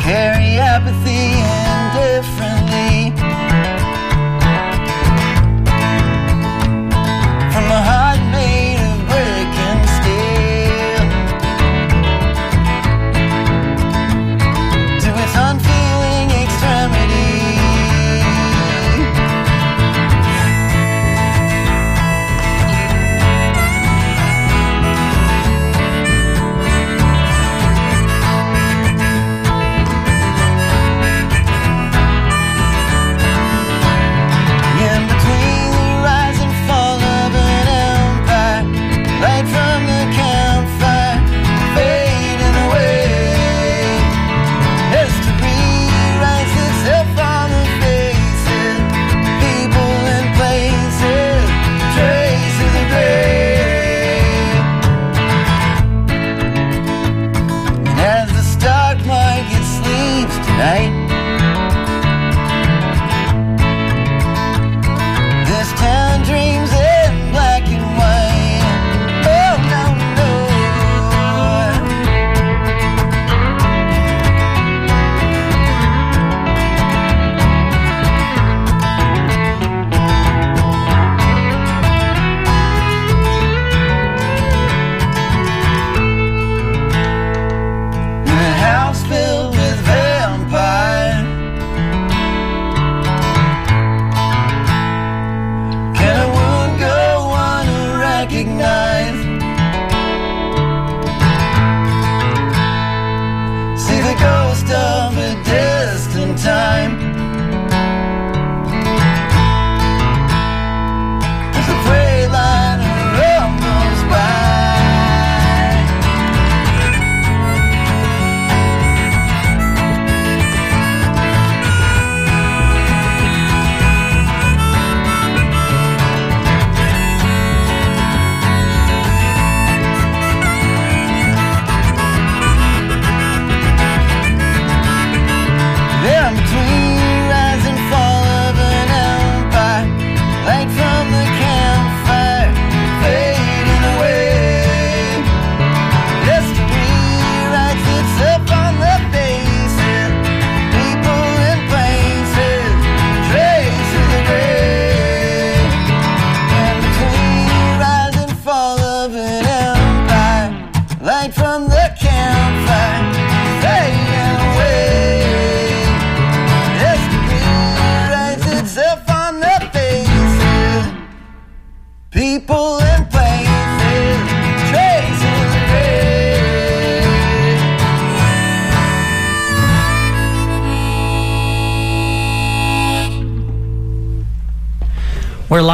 [0.05, 1.16] carry apathy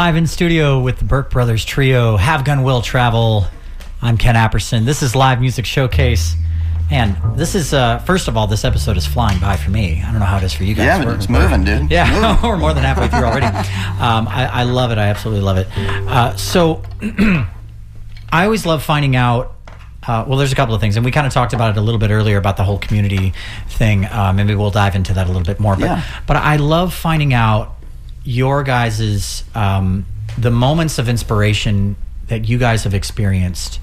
[0.03, 2.17] live in studio with the Burke Brothers Trio.
[2.17, 3.45] Have Gun Will Travel.
[4.01, 4.83] I'm Ken Apperson.
[4.83, 6.35] This is Live Music Showcase.
[6.91, 10.03] And this is, uh, first of all, this episode is flying by for me.
[10.05, 11.05] I don't know how it is for you guys.
[11.05, 11.89] Yeah, it's moving, dude.
[11.89, 13.45] Yeah, we're more than halfway through already.
[13.45, 14.97] Um, I, I love it.
[14.97, 15.67] I absolutely love it.
[15.77, 16.81] Uh, so,
[18.29, 19.55] I always love finding out.
[20.05, 21.81] Uh, well, there's a couple of things, and we kind of talked about it a
[21.81, 23.31] little bit earlier about the whole community
[23.69, 24.03] thing.
[24.03, 25.77] Uh, maybe we'll dive into that a little bit more.
[25.77, 26.03] But, Yeah.
[26.27, 27.72] but I love finding out
[28.23, 30.05] your guys's um,
[30.37, 31.95] the moments of inspiration
[32.27, 33.79] that you guys have experienced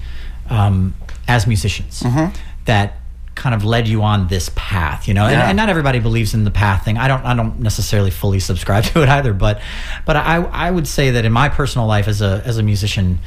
[0.49, 0.93] um,
[1.27, 2.35] as musicians Mm-hmm.
[2.65, 2.97] that
[3.35, 5.47] kind of led you on this path you know and, Yeah.
[5.47, 8.83] and not everybody believes in the path thing i don't i don't necessarily fully subscribe
[8.91, 9.61] to it either but
[10.05, 13.19] but i i would say that in my personal life as a as a musician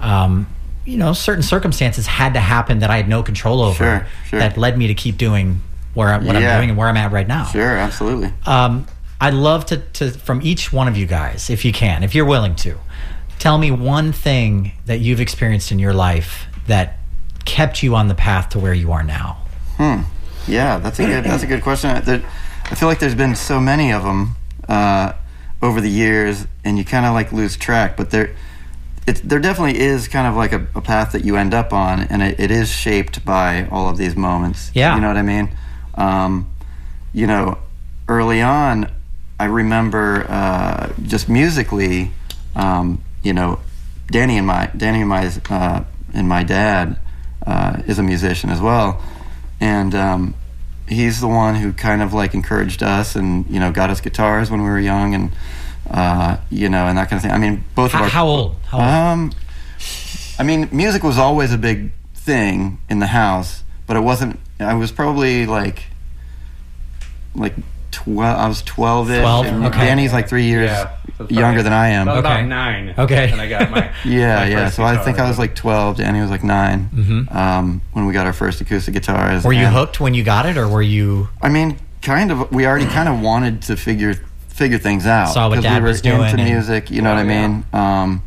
[0.00, 0.48] um
[0.84, 4.40] you know certain circumstances had to happen that i had no control over Sure, sure.
[4.40, 5.60] that led me to keep doing
[5.94, 6.54] where I'm, what Yeah.
[6.54, 8.32] i'm doing and where i'm at right now Sure, absolutely.
[8.46, 8.86] um,
[9.22, 12.24] I'd love to, to, from each one of you guys, if you can, if you're
[12.24, 12.76] willing to,
[13.38, 16.98] tell me one thing that you've experienced in your life that
[17.44, 19.44] kept you on the path to where you are now.
[19.76, 20.00] Hmm.
[20.48, 21.90] Yeah, that's a good that's a good question.
[21.90, 24.34] I feel like there's been so many of them
[24.68, 25.12] uh,
[25.62, 27.96] over the years, and you kind of like lose track.
[27.96, 28.34] But there,
[29.06, 32.00] it, there definitely is kind of like a, a path that you end up on,
[32.00, 34.72] and it, it is shaped by all of these moments.
[34.74, 34.96] Yeah.
[34.96, 35.56] you know what I mean.
[35.94, 36.52] Um,
[37.12, 37.58] you know,
[38.08, 38.90] early on,
[39.42, 42.12] I remember uh, just musically,
[42.54, 43.58] um, you know,
[44.08, 45.82] Danny and my Danny and my uh,
[46.14, 46.96] and my dad
[47.44, 49.02] uh, is a musician as well,
[49.58, 50.34] and um,
[50.86, 54.48] he's the one who kind of like encouraged us and you know got us guitars
[54.48, 55.32] when we were young and
[55.90, 57.32] uh, you know and that kind of thing.
[57.32, 58.56] I mean, both of How, our how old?
[58.66, 58.86] How old?
[58.86, 59.32] um,
[60.38, 64.38] I mean, music was always a big thing in the house, but it wasn't.
[64.60, 65.82] I was probably like,
[67.34, 67.54] like
[67.92, 68.38] twelve.
[68.38, 69.20] I was twelve ish.
[69.20, 69.86] 12, and okay.
[69.86, 72.08] Danny's like three years Yeah, so younger than I am.
[72.08, 72.34] About, Okay.
[72.40, 72.94] about nine.
[72.98, 73.30] Okay.
[73.30, 74.64] And I got my Yeah, my yeah.
[74.64, 75.98] first So I think I was like twelve.
[75.98, 77.34] Danny was like 9 Mhm.
[77.34, 79.44] um, when we got our first acoustic guitars.
[79.44, 81.28] were you and- hooked when you got it, or were you?
[81.40, 82.50] I mean, kind of.
[82.50, 84.14] We already kind of wanted to figure
[84.48, 85.28] figure things out.
[85.32, 86.90] Saw what 'cause Dad we were was doing into and- music.
[86.90, 87.46] You know Oh, what I yeah.
[87.48, 87.64] mean?
[87.72, 88.22] Um,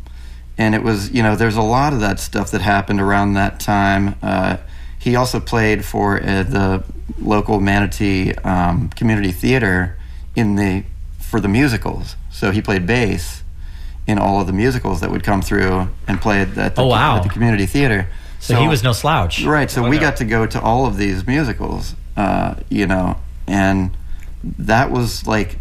[0.58, 3.60] and it was, you know, there's a lot of that stuff that happened around that
[3.60, 4.14] time.
[4.22, 4.56] Uh,
[4.98, 6.82] he also played for uh, the
[7.18, 9.96] local Manatee um, Community Theater
[10.34, 10.84] in the
[11.20, 12.16] for the musicals.
[12.30, 13.42] So he played bass
[14.06, 17.16] in all of the musicals that would come through and played at the, Oh, wow.
[17.16, 18.06] at the community theater.
[18.38, 19.42] So, he was no slouch.
[19.44, 23.16] Right, so Oh, we got to go to all of these musicals, uh, you know,
[23.48, 23.96] and
[24.58, 25.58] that was like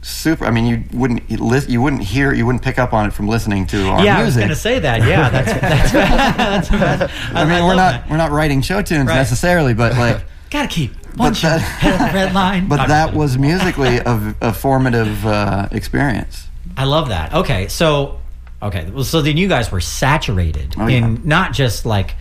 [0.00, 0.46] super.
[0.46, 1.28] I mean, you wouldn't
[1.68, 4.24] you wouldn't hear, you wouldn't pick up on it from listening to our Yeah, I
[4.24, 5.00] was going to say that.
[5.06, 6.68] Yeah, that's that's that's.
[6.70, 9.16] that's I mean, we're not we're not writing show tunes Right.
[9.16, 10.24] necessarily, but like,
[10.54, 12.68] Gotta keep one But shot that- head of the red line.
[12.68, 16.46] but that was musically a, a formative uh, experience.
[16.76, 17.34] I love that.
[17.34, 18.20] Okay, so
[18.62, 21.20] okay, well, so then you guys were saturated Oh, in yeah.
[21.24, 22.14] not just like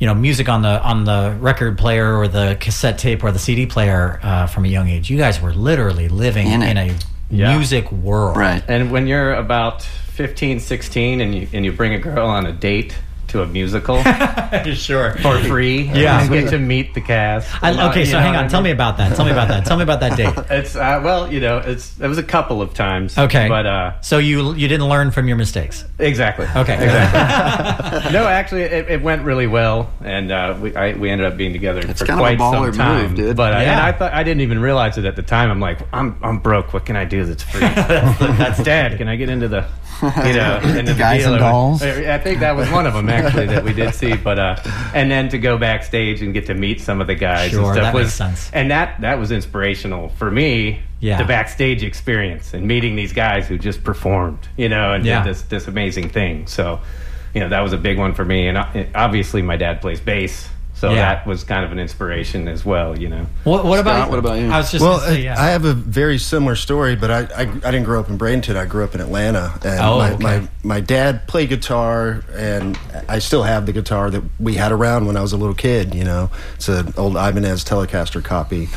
[0.00, 3.38] you know music on the on the record player or the cassette tape or the
[3.38, 5.08] CD player uh, from a young age.
[5.08, 6.96] You guys were literally living In in, a
[7.30, 7.56] Yeah.
[7.56, 8.36] music world.
[8.36, 8.62] Right.
[8.68, 12.52] And when you're about 15, 16 and you and you bring a girl on a
[12.52, 12.96] date
[13.28, 14.02] to a musical
[14.74, 15.12] sure.
[15.18, 16.20] for free, Yeah.
[16.22, 17.48] and get to meet the cast.
[17.62, 18.44] I, And, uh, okay, you so hang on.
[18.44, 19.14] I Tell me about that.
[19.16, 19.64] Tell me about that.
[19.66, 20.34] Tell me about that date.
[20.50, 23.16] It's uh, well, you know, it's it was a couple of times.
[23.18, 25.84] Okay, but uh, so you you didn't learn from your mistakes.
[25.98, 26.46] exactly.
[26.56, 28.12] Okay, exactly.
[28.12, 31.52] no, actually, it, it went really well, and uh, we I, we ended up being
[31.52, 33.02] together It's for kind of a quite some time.
[33.08, 33.36] move, dude.
[33.36, 33.84] But uh, and Yeah.
[33.86, 35.50] I thought I didn't even realize it at the time.
[35.50, 36.72] I'm like, I'm I'm broke.
[36.72, 37.60] What can I do that's free?
[37.60, 38.96] that's Dad.
[38.98, 39.66] Can I get into the
[40.02, 41.82] you know the Guys and dolls?
[41.82, 44.16] I think that was one of them actually that we did see.
[44.16, 44.56] But uh,
[44.94, 47.72] and then to go backstage and get to meet some of the guys Sure, and
[47.74, 48.50] stuff that was makes sense.
[48.52, 50.80] and that that was inspirational for me.
[51.00, 51.18] Yeah.
[51.18, 55.22] the backstage experience and meeting these guys who just performed, you know, and Yeah.
[55.22, 56.48] did this this amazing thing.
[56.48, 56.80] So,
[57.34, 58.48] you know, that was a big one for me.
[58.48, 60.96] And uh, obviously, my dad plays bass, so Yeah.
[61.14, 62.98] that was kind of an inspiration as well.
[62.98, 63.26] You know.
[63.44, 64.50] What, what about Scott, what about you?
[64.50, 65.40] I was just Well, say, yeah.
[65.40, 68.56] I have a very similar story, but I, I I didn't grow up in Bradenton.
[68.56, 70.22] I grew up in Atlanta, and Oh, my, okay.
[70.22, 75.06] my my dad played guitar, and I still have the guitar that we had around
[75.06, 75.94] when I was a little kid.
[75.94, 78.68] You know, it's an old Ibanez Telecaster copy.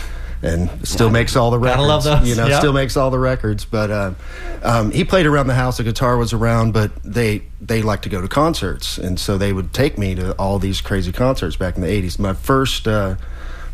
[0.43, 1.77] And still makes all the records.
[1.77, 2.57] Gotta love those, You know, yeah.
[2.59, 3.63] still makes all the records.
[3.63, 4.13] But uh,
[4.63, 5.77] um, he played around the house.
[5.77, 9.53] The guitar was around, but they they like to go to concerts, and so they
[9.53, 12.17] would take me to all these crazy concerts back in the '80s.
[12.17, 13.15] My first uh,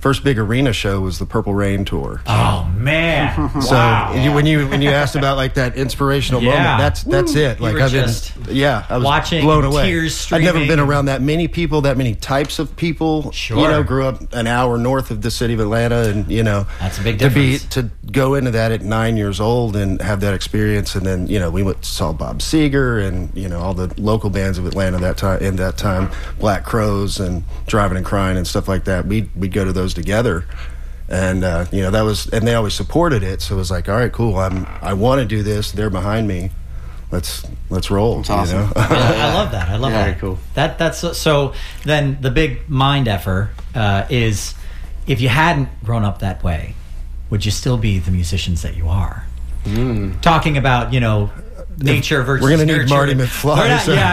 [0.07, 2.21] first big arena show was the Purple Rain tour.
[2.27, 3.51] oh man!
[3.61, 4.13] So wow.
[4.13, 6.51] you, when you when you asked about like that inspirational Yeah.
[6.51, 7.57] moment, that's that's it.
[7.57, 9.99] You Like been, just yeah, I was watching blown away.
[10.31, 13.33] I've never been around that many people, that many types of people.
[13.33, 13.57] Sure.
[13.57, 16.67] You know, grew up an hour north of the city of Atlanta, and you know,
[16.79, 20.21] That's a big to be to go into that at nine years old and have
[20.21, 23.73] that experience, and then you know we went saw Bob Seger and you know all
[23.73, 28.05] the local bands of Atlanta that time in that time, Black Crowes and Drivin' N'
[28.05, 29.05] Cryin' and stuff like that.
[29.05, 30.45] We we'd go to those together
[31.09, 33.89] and uh, you know that was and they always supported it so it was like
[33.89, 36.51] all right cool i'm i want to do this they're behind me
[37.11, 38.57] let's let's roll That's awesome.
[38.59, 38.71] you know?
[38.75, 39.69] I, I love that.
[39.69, 39.97] I love Yeah.
[39.99, 40.07] that.
[40.09, 40.39] Very cool.
[40.55, 41.53] That that's so, so.
[41.85, 44.53] Then the big mind effort uh, is
[45.07, 46.75] if you hadn't grown up that way,
[47.29, 49.25] would you still be the musicians that you are?
[50.21, 51.29] Talking about you know
[51.79, 52.89] nature versus we're gonna need nurture.
[52.93, 54.09] Marty McFly, not- so- yeah,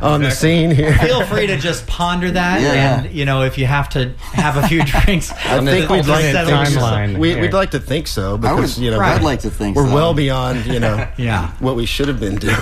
[0.00, 0.06] know.
[0.14, 3.00] on the scene here Feel free to just ponder that, Yeah.
[3.04, 5.30] and you know if you have to have a few drinks.
[5.32, 7.18] I think we'd like to think so.
[7.18, 9.76] We, we'd like to think so I because would, you know I'd like to think
[9.76, 9.94] we're so.
[9.94, 11.52] well beyond you know Yeah.
[11.58, 12.56] what we should have been doing.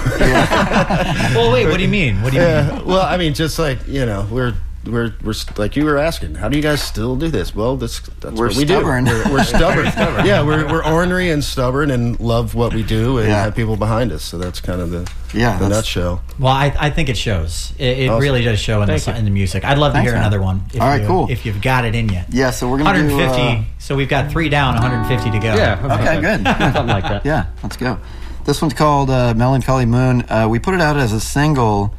[1.34, 1.66] Well, wait.
[1.66, 2.22] What do you mean?
[2.22, 2.84] What do you mean?
[2.86, 4.54] Well, I mean, just like you know, we're
[4.86, 7.54] we're we're like you were asking, how do you guys still do this?
[7.54, 9.04] Well, this that's We're what we stubborn.
[9.04, 9.10] do.
[9.26, 9.86] We're, we're stubborn.
[10.26, 13.42] Yeah, we're we're ornery and stubborn and love what we do and Yeah.
[13.44, 14.22] have people behind us.
[14.22, 16.22] So that's kind of the Yeah, the nutshell.
[16.38, 17.72] Well, I, I think it shows.
[17.78, 18.22] It, it Awesome.
[18.22, 19.12] really does show in the, you.
[19.18, 19.64] in the music.
[19.64, 20.22] I'd love to Thanks, hear man.
[20.22, 20.62] another one.
[20.72, 21.26] If All right, you, cool.
[21.30, 22.20] If you've got it in you.
[22.30, 23.36] Yeah, so we're gonna 150.
[23.36, 23.42] do.
[23.42, 25.54] Uh, so we've got three down, 150 to go.
[25.54, 25.98] Yeah.
[26.00, 26.44] okay, good.
[26.74, 27.24] Something like that.
[27.26, 27.98] Yeah, let's go.
[28.44, 30.22] This one's called uh, Melancholy Moon.
[30.28, 31.92] Uh, we put it out as a single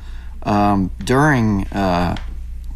[0.44, 2.16] um, during uh,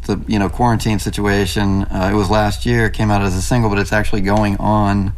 [0.02, 1.82] the you know quarantine situation.
[1.84, 2.90] Uh, it was last year.
[2.90, 5.12] Came out as a single, but it's actually going on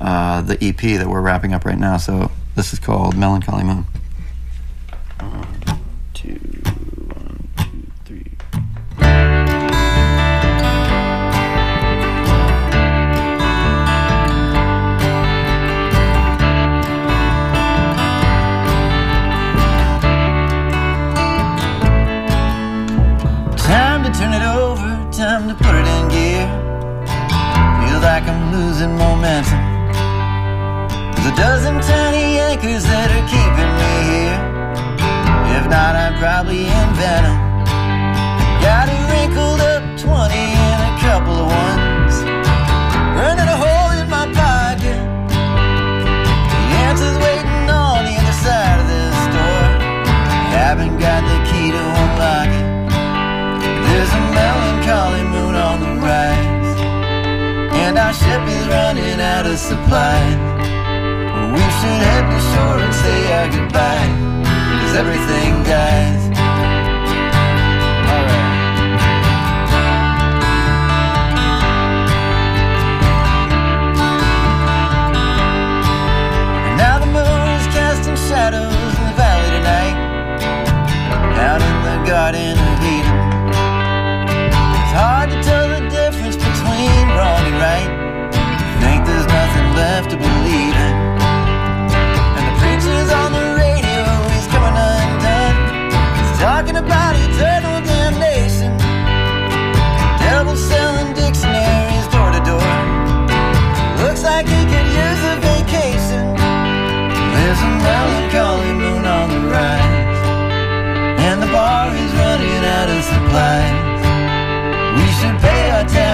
[0.00, 1.96] uh, the EP that we're wrapping up right now.
[1.96, 3.86] So this is called Melancholy Moon.
[29.20, 29.60] Momentum.
[31.12, 34.40] There's a dozen tiny anchors that are keeping me here.
[35.56, 37.38] If not, I'd probably invent 'em.
[38.64, 41.69] Got a wrinkled up 20 and a couple of ones.
[58.20, 60.38] Ship is running out of supplies.
[61.54, 64.10] We should head to shore and say our goodbye,
[64.80, 66.29] cause everything dies.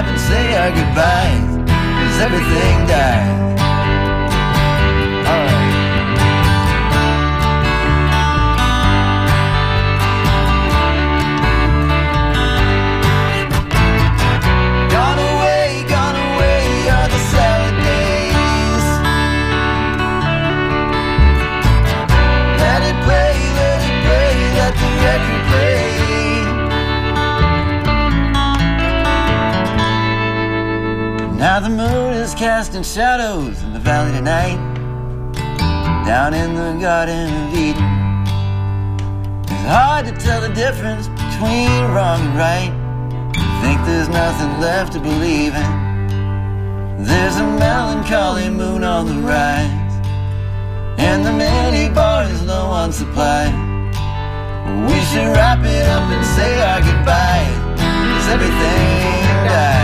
[0.04, 3.65] And say our goodbyes, cause everything dies.
[32.36, 34.58] Casting shadows in the valley tonight,
[36.04, 37.82] down in the Garden of Eden.
[39.44, 42.72] It's hard to tell the difference between wrong and right.
[43.62, 47.04] Think there's nothing left to believe in.
[47.04, 50.04] There's a melancholy moon on the rise,
[50.98, 53.46] and the mini bar is low on supply.
[54.84, 59.75] We should wrap it up and say our goodbyes, cause everything dies.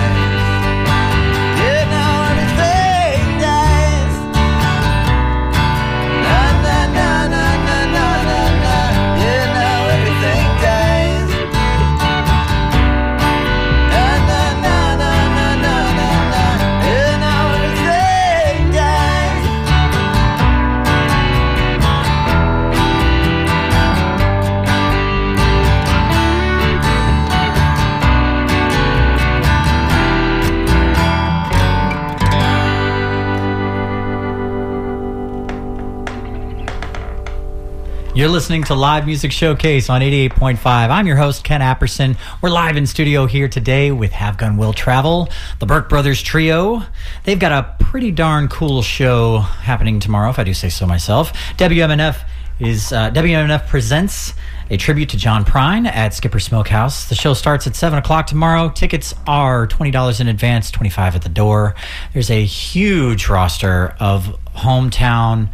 [38.33, 40.57] Listening to Live Music Showcase on 88.5.
[40.64, 42.16] I'm your host, Ken Apperson.
[42.41, 45.28] We're live in studio here today with Have Gun Will Travel,
[45.59, 46.83] the Burke Brothers Trio.
[47.24, 51.35] They've got a pretty darn cool show happening tomorrow, if I do say so myself.
[51.59, 52.26] WMNF
[52.59, 54.33] is uh, WMNF presents
[54.70, 57.11] a tribute to John Prine at Skipper Smokehouse.
[57.11, 58.70] The show starts at 7 o'clock tomorrow.
[58.70, 61.74] Tickets are $20 in advance, 25 at the door.
[62.14, 65.51] There's a huge roster of hometown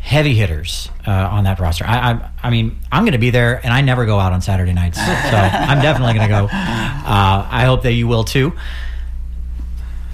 [0.00, 1.84] heavy hitters uh, on that roster.
[1.84, 4.40] I, I, I mean, I'm going to be there, and I never go out on
[4.40, 6.44] Saturday nights, so I'm definitely going to go.
[6.44, 8.52] Uh, I hope that you will too.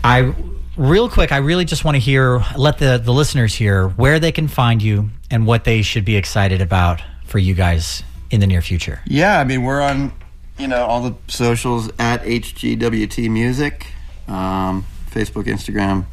[0.05, 0.35] I
[0.77, 4.33] real quick, I really just want to hear, let the the listeners hear where they
[4.33, 8.47] can find you and what they should be excited about for you guys in the
[8.47, 9.01] near future.
[9.07, 10.13] Yeah, I mean we're on,
[10.59, 13.89] you know, all the socials at HGWT Music,
[14.29, 16.07] um, Facebook, Instagram,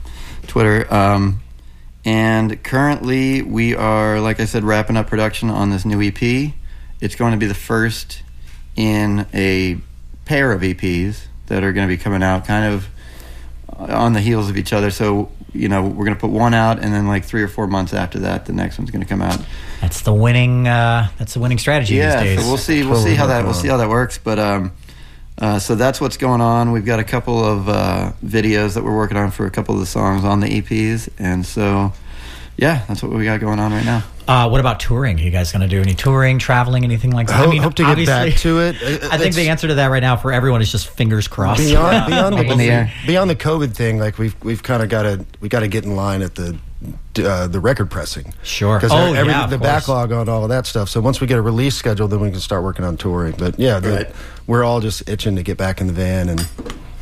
[0.47, 1.39] Twitter, um,
[2.05, 6.53] and currently we are, like I said, wrapping up production on this new EP.
[7.01, 8.21] It's going to be the first
[8.75, 9.77] in a
[10.25, 12.87] pair of EPs that are going to be coming out kind of
[13.77, 14.91] on the heels of each other.
[14.91, 17.93] So you know, we're gonna put one out, and then like three or four months
[17.93, 19.39] after that, the next one's gonna come out.
[19.79, 20.67] That's the winning.
[20.67, 22.41] Uh, that's the winning strategy Yeah, these days.
[22.43, 22.85] so we'll see.
[22.85, 24.17] We'll see how that we'll see how that works.
[24.17, 24.73] But um,
[25.39, 26.71] uh, so that's what's going on.
[26.71, 29.81] We've got a couple of uh, videos that we're working on for a couple of
[29.81, 31.91] the songs on the EPs, and so
[32.57, 34.03] yeah, that's what we got going on right now.
[34.27, 35.19] Uh, what about touring?
[35.19, 37.45] Are you guys going to do any touring, traveling, anything like that?
[37.45, 38.75] Hope- hope to get back to it.
[39.11, 41.61] I think the answer to that right now for everyone is just fingers crossed.
[41.61, 45.25] beyond beyond the the beyond the COVID thing, like we've we've kind of got to
[45.41, 46.57] we got to get in line at the
[47.19, 48.33] uh, the record pressing.
[48.43, 48.77] Sure.
[48.77, 49.67] because Oh, yeah, the course.
[49.67, 50.89] backlog on all of that stuff.
[50.89, 53.35] So once we get a release schedule, then we can start working on touring.
[53.37, 54.11] But yeah, the, Right.
[54.47, 56.47] we're all just itching to get back in the van and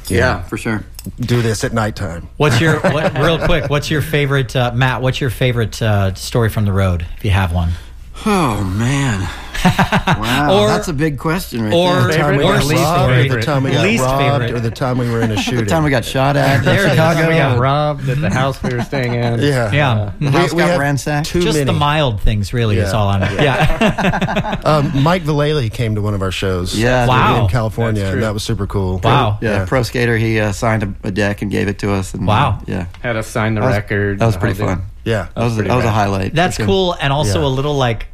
[0.08, 0.84] Yeah, know, for sure.
[1.20, 2.28] do this at nighttime.
[2.38, 3.70] What's your what, real quick?
[3.70, 5.02] What's your favorite, uh, Matt?
[5.02, 7.72] What's your favorite uh, story from the road, if you have one?
[8.26, 9.22] Oh man,
[10.22, 12.08] wow, Or- that's a big question right or- there.
[12.10, 14.52] The time we Or got least robbed, or the time we got Least robbed, favorite.
[14.52, 15.60] or the time we were in a shooting.
[15.66, 16.90] The time we got shot at There it.
[16.92, 17.28] Chicago.
[17.28, 19.40] we got robbed at the house we were staying in.
[19.42, 20.12] yeah, Yeah.
[20.20, 21.28] The house got had ransacked.
[21.28, 21.66] Too Just many.
[21.66, 23.22] the mild things, really, is all I'm.
[23.22, 24.62] Yeah.
[24.64, 26.78] Um, Mike Vallely came to one of our shows.
[26.80, 27.44] Yeah, Wow.
[27.44, 29.00] in California, and that was super cool.
[29.04, 29.40] Wow.
[29.42, 30.18] Yeah, pro skater.
[30.18, 32.14] He uh, signed a, a deck and gave it to us.
[32.14, 32.60] And, Wow.
[32.62, 34.20] uh, yeah, Had us sign the That was- record.
[34.20, 34.84] that was pretty whole fun.
[35.04, 35.12] Thing.
[35.12, 35.28] yeah.
[35.36, 36.34] That was pretty that was a highlight.
[36.34, 36.66] That's sure.
[36.66, 37.48] cool, and also Yeah.
[37.48, 38.08] a little like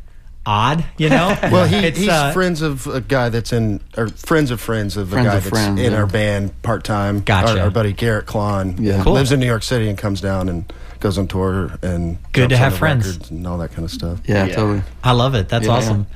[0.45, 1.37] odd, you know.
[1.51, 4.97] Well, he, It's, he's uh, friends of a guy that's in, or friends of friends
[4.97, 5.97] of Friends a guy of that's friends, in yeah.
[5.99, 7.19] our band part time.
[7.21, 7.53] Gotcha.
[7.59, 8.77] Our, our buddy Garrett Klon.
[8.79, 9.03] Yeah.
[9.03, 9.13] Cool.
[9.13, 12.57] Lives in New York City and comes down and goes on tour and Good to
[12.57, 13.29] have friends.
[13.29, 14.19] and all that kind of stuff.
[14.25, 14.55] Yeah, Yeah.
[14.55, 14.81] totally.
[15.03, 15.49] I love it.
[15.49, 15.73] That's Yeah.
[15.73, 16.07] awesome.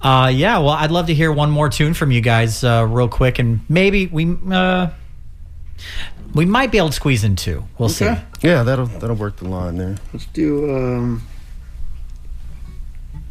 [0.00, 3.08] Uh, yeah, well, I'd love to hear one more tune from you guys, uh, real
[3.08, 4.88] quick, and maybe we uh,
[6.34, 7.64] we might be able to squeeze in two.
[7.78, 8.04] We'll see.
[8.42, 9.96] Yeah, that'll that'll work the line there.
[10.12, 10.74] Let's do.
[10.74, 11.22] Um,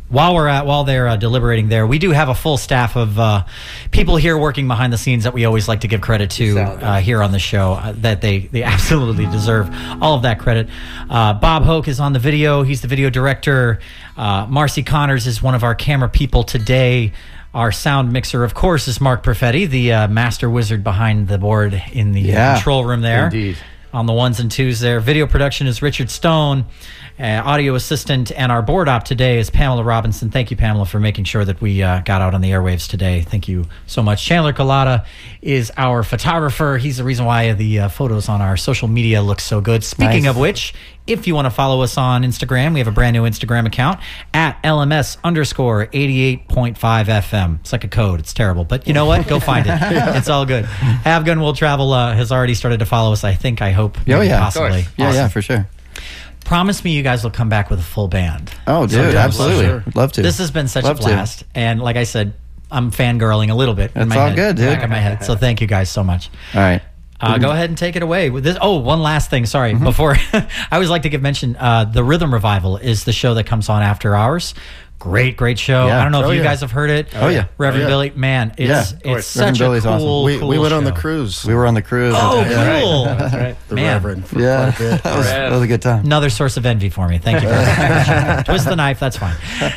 [0.10, 3.20] While we're at while they're uh, deliberating there, we do have a full staff of
[3.20, 3.44] uh,
[3.92, 7.00] people here working behind the scenes that we always like to give credit to uh,
[7.02, 7.74] here on the show.
[7.74, 9.70] Uh, that they they absolutely deserve
[10.02, 10.70] all of that credit.
[11.10, 13.80] Uh, Bob Hoke is on the video; he's the video director.
[14.16, 17.12] Uh, Marcy Connors is one of our camera people today.
[17.58, 21.82] Our sound mixer, of course, is Mark Perfetti, the uh, master wizard behind the board
[21.92, 22.54] in the Yeah.
[22.54, 23.58] control room there Indeed.
[23.92, 25.00] on the ones and twos there.
[25.00, 26.66] Video production is Richard Stone.
[27.20, 30.30] Uh, audio assistant and our board op today is Pamela Robinson.
[30.30, 33.22] Thank you, Pamela, for making sure that we uh, got out on the airwaves today.
[33.22, 34.24] Thank you so much.
[34.24, 35.04] Chandler Colada
[35.42, 36.78] is our photographer.
[36.78, 39.84] He's the reason why the uh, photos on our social media look so good.
[39.84, 40.30] Speaking Nice.
[40.30, 40.76] of which,
[41.08, 44.00] if you want to follow us on Instagram, we have a brand new Instagram account
[44.36, 47.60] at LMS underscore 88.5 FM.
[47.62, 48.20] It's like a code.
[48.20, 48.64] It's terrible.
[48.64, 49.28] But you know what?
[49.28, 49.74] Go find it.
[50.18, 50.66] It's all good.
[50.66, 53.98] Have Gun Will Travel uh, has already started to follow us, I think, I hope.
[54.08, 54.40] Oh, yeah.
[54.40, 54.86] Possibly.
[54.98, 55.16] yeah, Awesome.
[55.16, 55.68] yeah, for sure.
[56.48, 58.52] Promise me you guys will come back with a full band.
[58.66, 59.66] Oh, dude, Sometimes, absolutely.
[59.66, 59.84] sure.
[59.96, 60.22] Love to.
[60.22, 61.08] This has been such Love a to.
[61.10, 61.44] blast.
[61.54, 62.34] And like I said,
[62.72, 63.92] I'm fangirling a little bit.
[63.96, 64.66] in That's my all head, good, dude.
[64.68, 65.24] Back of my head.
[65.26, 66.30] So thank you guys so much.
[66.56, 66.82] All right.
[67.20, 68.58] Uh, go ahead and take it away with this.
[68.62, 69.46] Oh, one last thing.
[69.48, 71.56] Sorry, before I always like to give mention.
[71.56, 74.54] Uh, the Rhythm Revival is the show that comes on after hours.
[75.00, 75.86] Great, great show.
[75.88, 76.00] Yeah.
[76.00, 76.44] I don't know Oh, if you yeah.
[76.50, 77.08] guys have heard it.
[77.16, 77.46] Oh, yeah.
[77.48, 77.92] Oh, Reverend Oh, yeah.
[77.92, 80.00] Billy, man, it's Yeah, it's of such Reverend a Billy's awesome.
[80.08, 80.24] cool.
[80.24, 81.46] We, cool we went on the cruise.
[81.46, 82.16] We were on the cruise.
[82.18, 83.06] Oh, cool.
[83.06, 83.56] Right.
[83.70, 83.94] the man.
[83.94, 85.04] Reverend for Yeah, quite a bit.
[85.04, 86.04] that was, that was a good time.
[86.06, 87.20] Another source of envy for me.
[87.20, 87.64] Thank you very
[88.36, 88.46] much.
[88.48, 89.00] Twist the knife.
[89.00, 89.36] That's fine.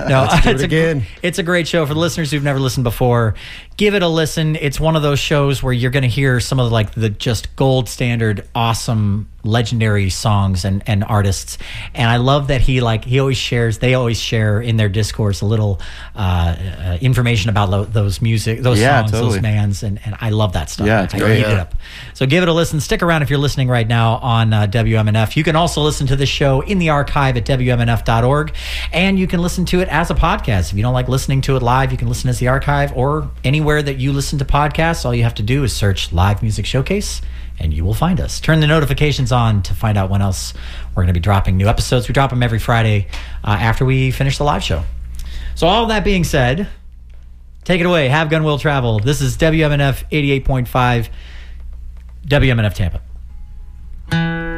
[0.09, 1.05] No, do it's it a, again.
[1.23, 3.35] It's a great show for the listeners who've never listened before.
[3.81, 4.57] Give it a listen.
[4.57, 7.09] It's one of those shows where you're going to hear some of the, like the
[7.09, 11.57] just gold standard, awesome, legendary songs and and artists.
[11.95, 13.79] And I love that he like he always shares.
[13.79, 15.81] They always share in their discourse a little
[16.15, 19.33] uh, uh, information about lo- those music, those Yeah, songs, totally.
[19.37, 20.87] those bands, and and I love that stuff.
[20.87, 21.39] Yeah, it's I great.
[21.39, 21.75] eat it up.
[22.13, 22.81] So give it a listen.
[22.81, 25.37] Stick around if you're listening right now on uh, WMNF.
[25.37, 28.53] You can also listen to this show in the archive at WMNF.org.
[28.93, 30.71] And you can listen to it as a podcast.
[30.71, 33.31] If you don't like listening to it live, you can listen as the archive or
[33.43, 35.05] anywhere that you listen to podcasts.
[35.05, 37.23] All you have to do is search Live Music Showcase
[37.61, 38.41] and you will find us.
[38.41, 40.55] Turn the notifications on to find out when else
[40.91, 42.09] we're going to be dropping new episodes.
[42.09, 43.07] We drop them every Friday
[43.45, 44.83] uh, after we finish the live show.
[45.55, 46.69] So, all that being said,
[47.65, 48.09] take it away.
[48.09, 48.99] Have Gun Will Travel.
[48.99, 51.11] This is WMNF 88.5.
[52.27, 54.50] WMNF Tampa.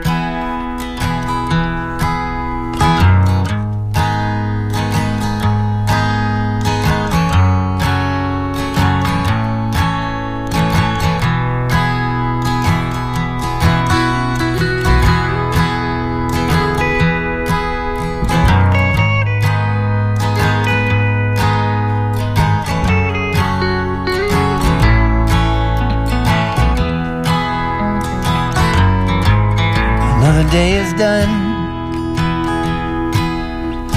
[31.02, 31.34] Done.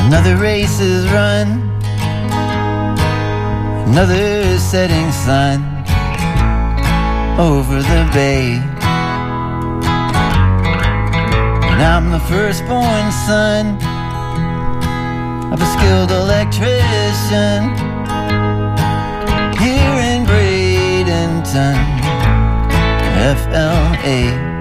[0.07, 1.47] Another race is run.
[3.89, 5.57] Another setting sun
[7.37, 8.57] over the bay.
[11.69, 13.63] And I'm the firstborn son
[15.53, 17.59] of a skilled electrician
[19.63, 21.77] here in Bradenton,
[23.43, 24.54] FLA.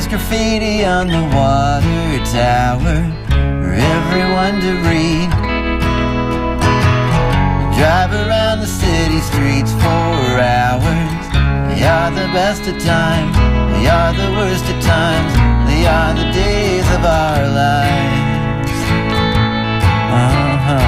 [0.00, 5.28] There's graffiti on the water tower for everyone to read.
[7.76, 11.28] Drive around the city streets for hours.
[11.68, 13.36] They are the best of times,
[13.76, 15.34] they are the worst of times,
[15.68, 18.72] they are the days of our lives.
[20.16, 20.80] Uh-huh.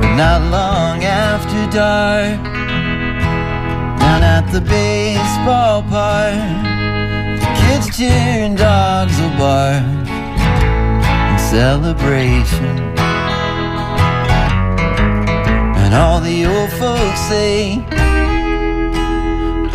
[0.00, 2.53] But not long after dark,
[4.24, 6.34] at the baseball park,
[7.40, 9.84] the kids cheer and dogs will bark
[11.30, 12.76] in celebration.
[15.82, 17.84] And all the old folks say,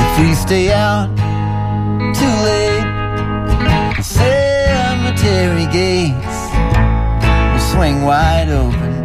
[0.03, 1.09] if we stay out
[2.19, 2.89] too late,
[3.97, 6.39] the cemetery gates
[7.51, 8.98] will swing wide open.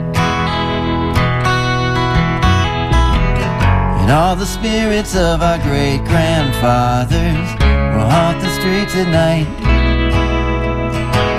[4.04, 7.48] And all the spirits of our great grandfathers
[7.96, 9.48] will haunt the streets at night.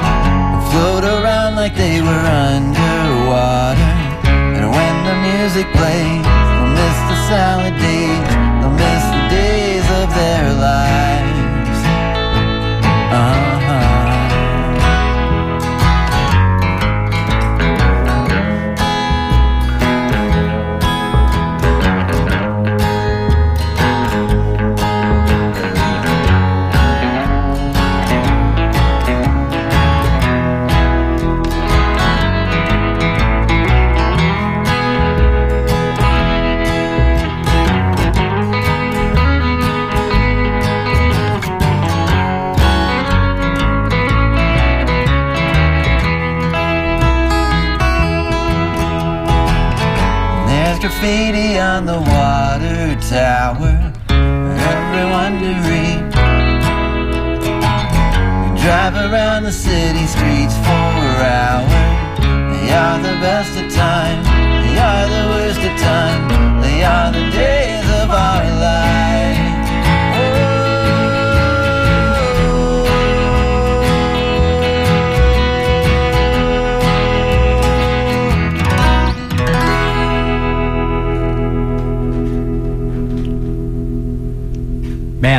[0.02, 3.94] And float around like they were underwater.
[4.58, 8.34] And when the music plays, they'll miss the salad days.
[8.34, 11.80] They'll miss the days of their lives.
[13.14, 13.46] Uh-huh.
[13.78, 13.95] There's
[51.76, 53.76] on the water tower
[54.08, 56.04] for everyone to read.
[58.44, 60.96] We drive around the city streets for
[61.36, 62.20] hours.
[62.54, 64.26] They are the best of times,
[64.64, 67.75] they are the worst of times, they are the days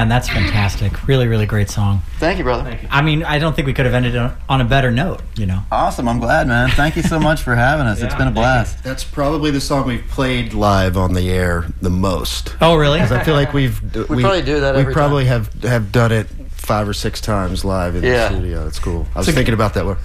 [0.07, 1.09] Man, that's fantastic.
[1.09, 2.01] Really, really great song.
[2.21, 2.79] Thank you, brother.
[2.91, 5.47] I mean, I don't think we could have ended on on a better note, you
[5.47, 5.63] know.
[5.73, 6.07] Awesome.
[6.09, 6.71] I'm glad, man.
[6.71, 8.01] Thank you so much for having us.
[8.01, 8.85] it's been a blast.
[8.85, 12.55] That's probably the song we've played live on the air the most.
[12.61, 13.01] Oh, really?
[13.01, 16.13] Because I feel like we've we, probably do that We every probably have have done
[16.13, 18.29] it five or six times live in Yeah.
[18.29, 18.63] the studio.
[18.63, 19.09] That's cool.
[19.13, 19.97] I was thinking about that one.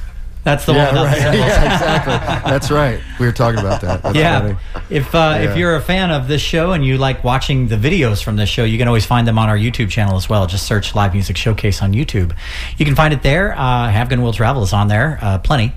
[0.44, 1.06] That's the Yeah, one.
[1.06, 1.18] right.
[1.22, 2.50] yeah, exactly.
[2.52, 3.00] That's right.
[3.20, 4.02] We were talking about that.
[4.02, 4.40] That's yeah.
[4.42, 4.58] funny.
[4.90, 5.52] If uh, Yeah.
[5.52, 8.50] if you're a fan of this show and you like watching the videos from this
[8.50, 10.48] show, you can always find them on our YouTube channel as well.
[10.48, 12.36] Just search Live Music Showcase on YouTube.
[12.78, 13.54] You can find it there.
[13.56, 15.74] Uh, Have Gun Will Travel is on there, uh, plenty.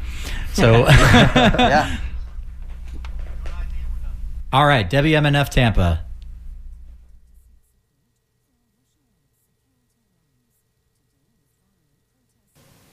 [0.54, 1.98] So, Yeah.
[4.52, 6.03] all right, WMNF Tampa.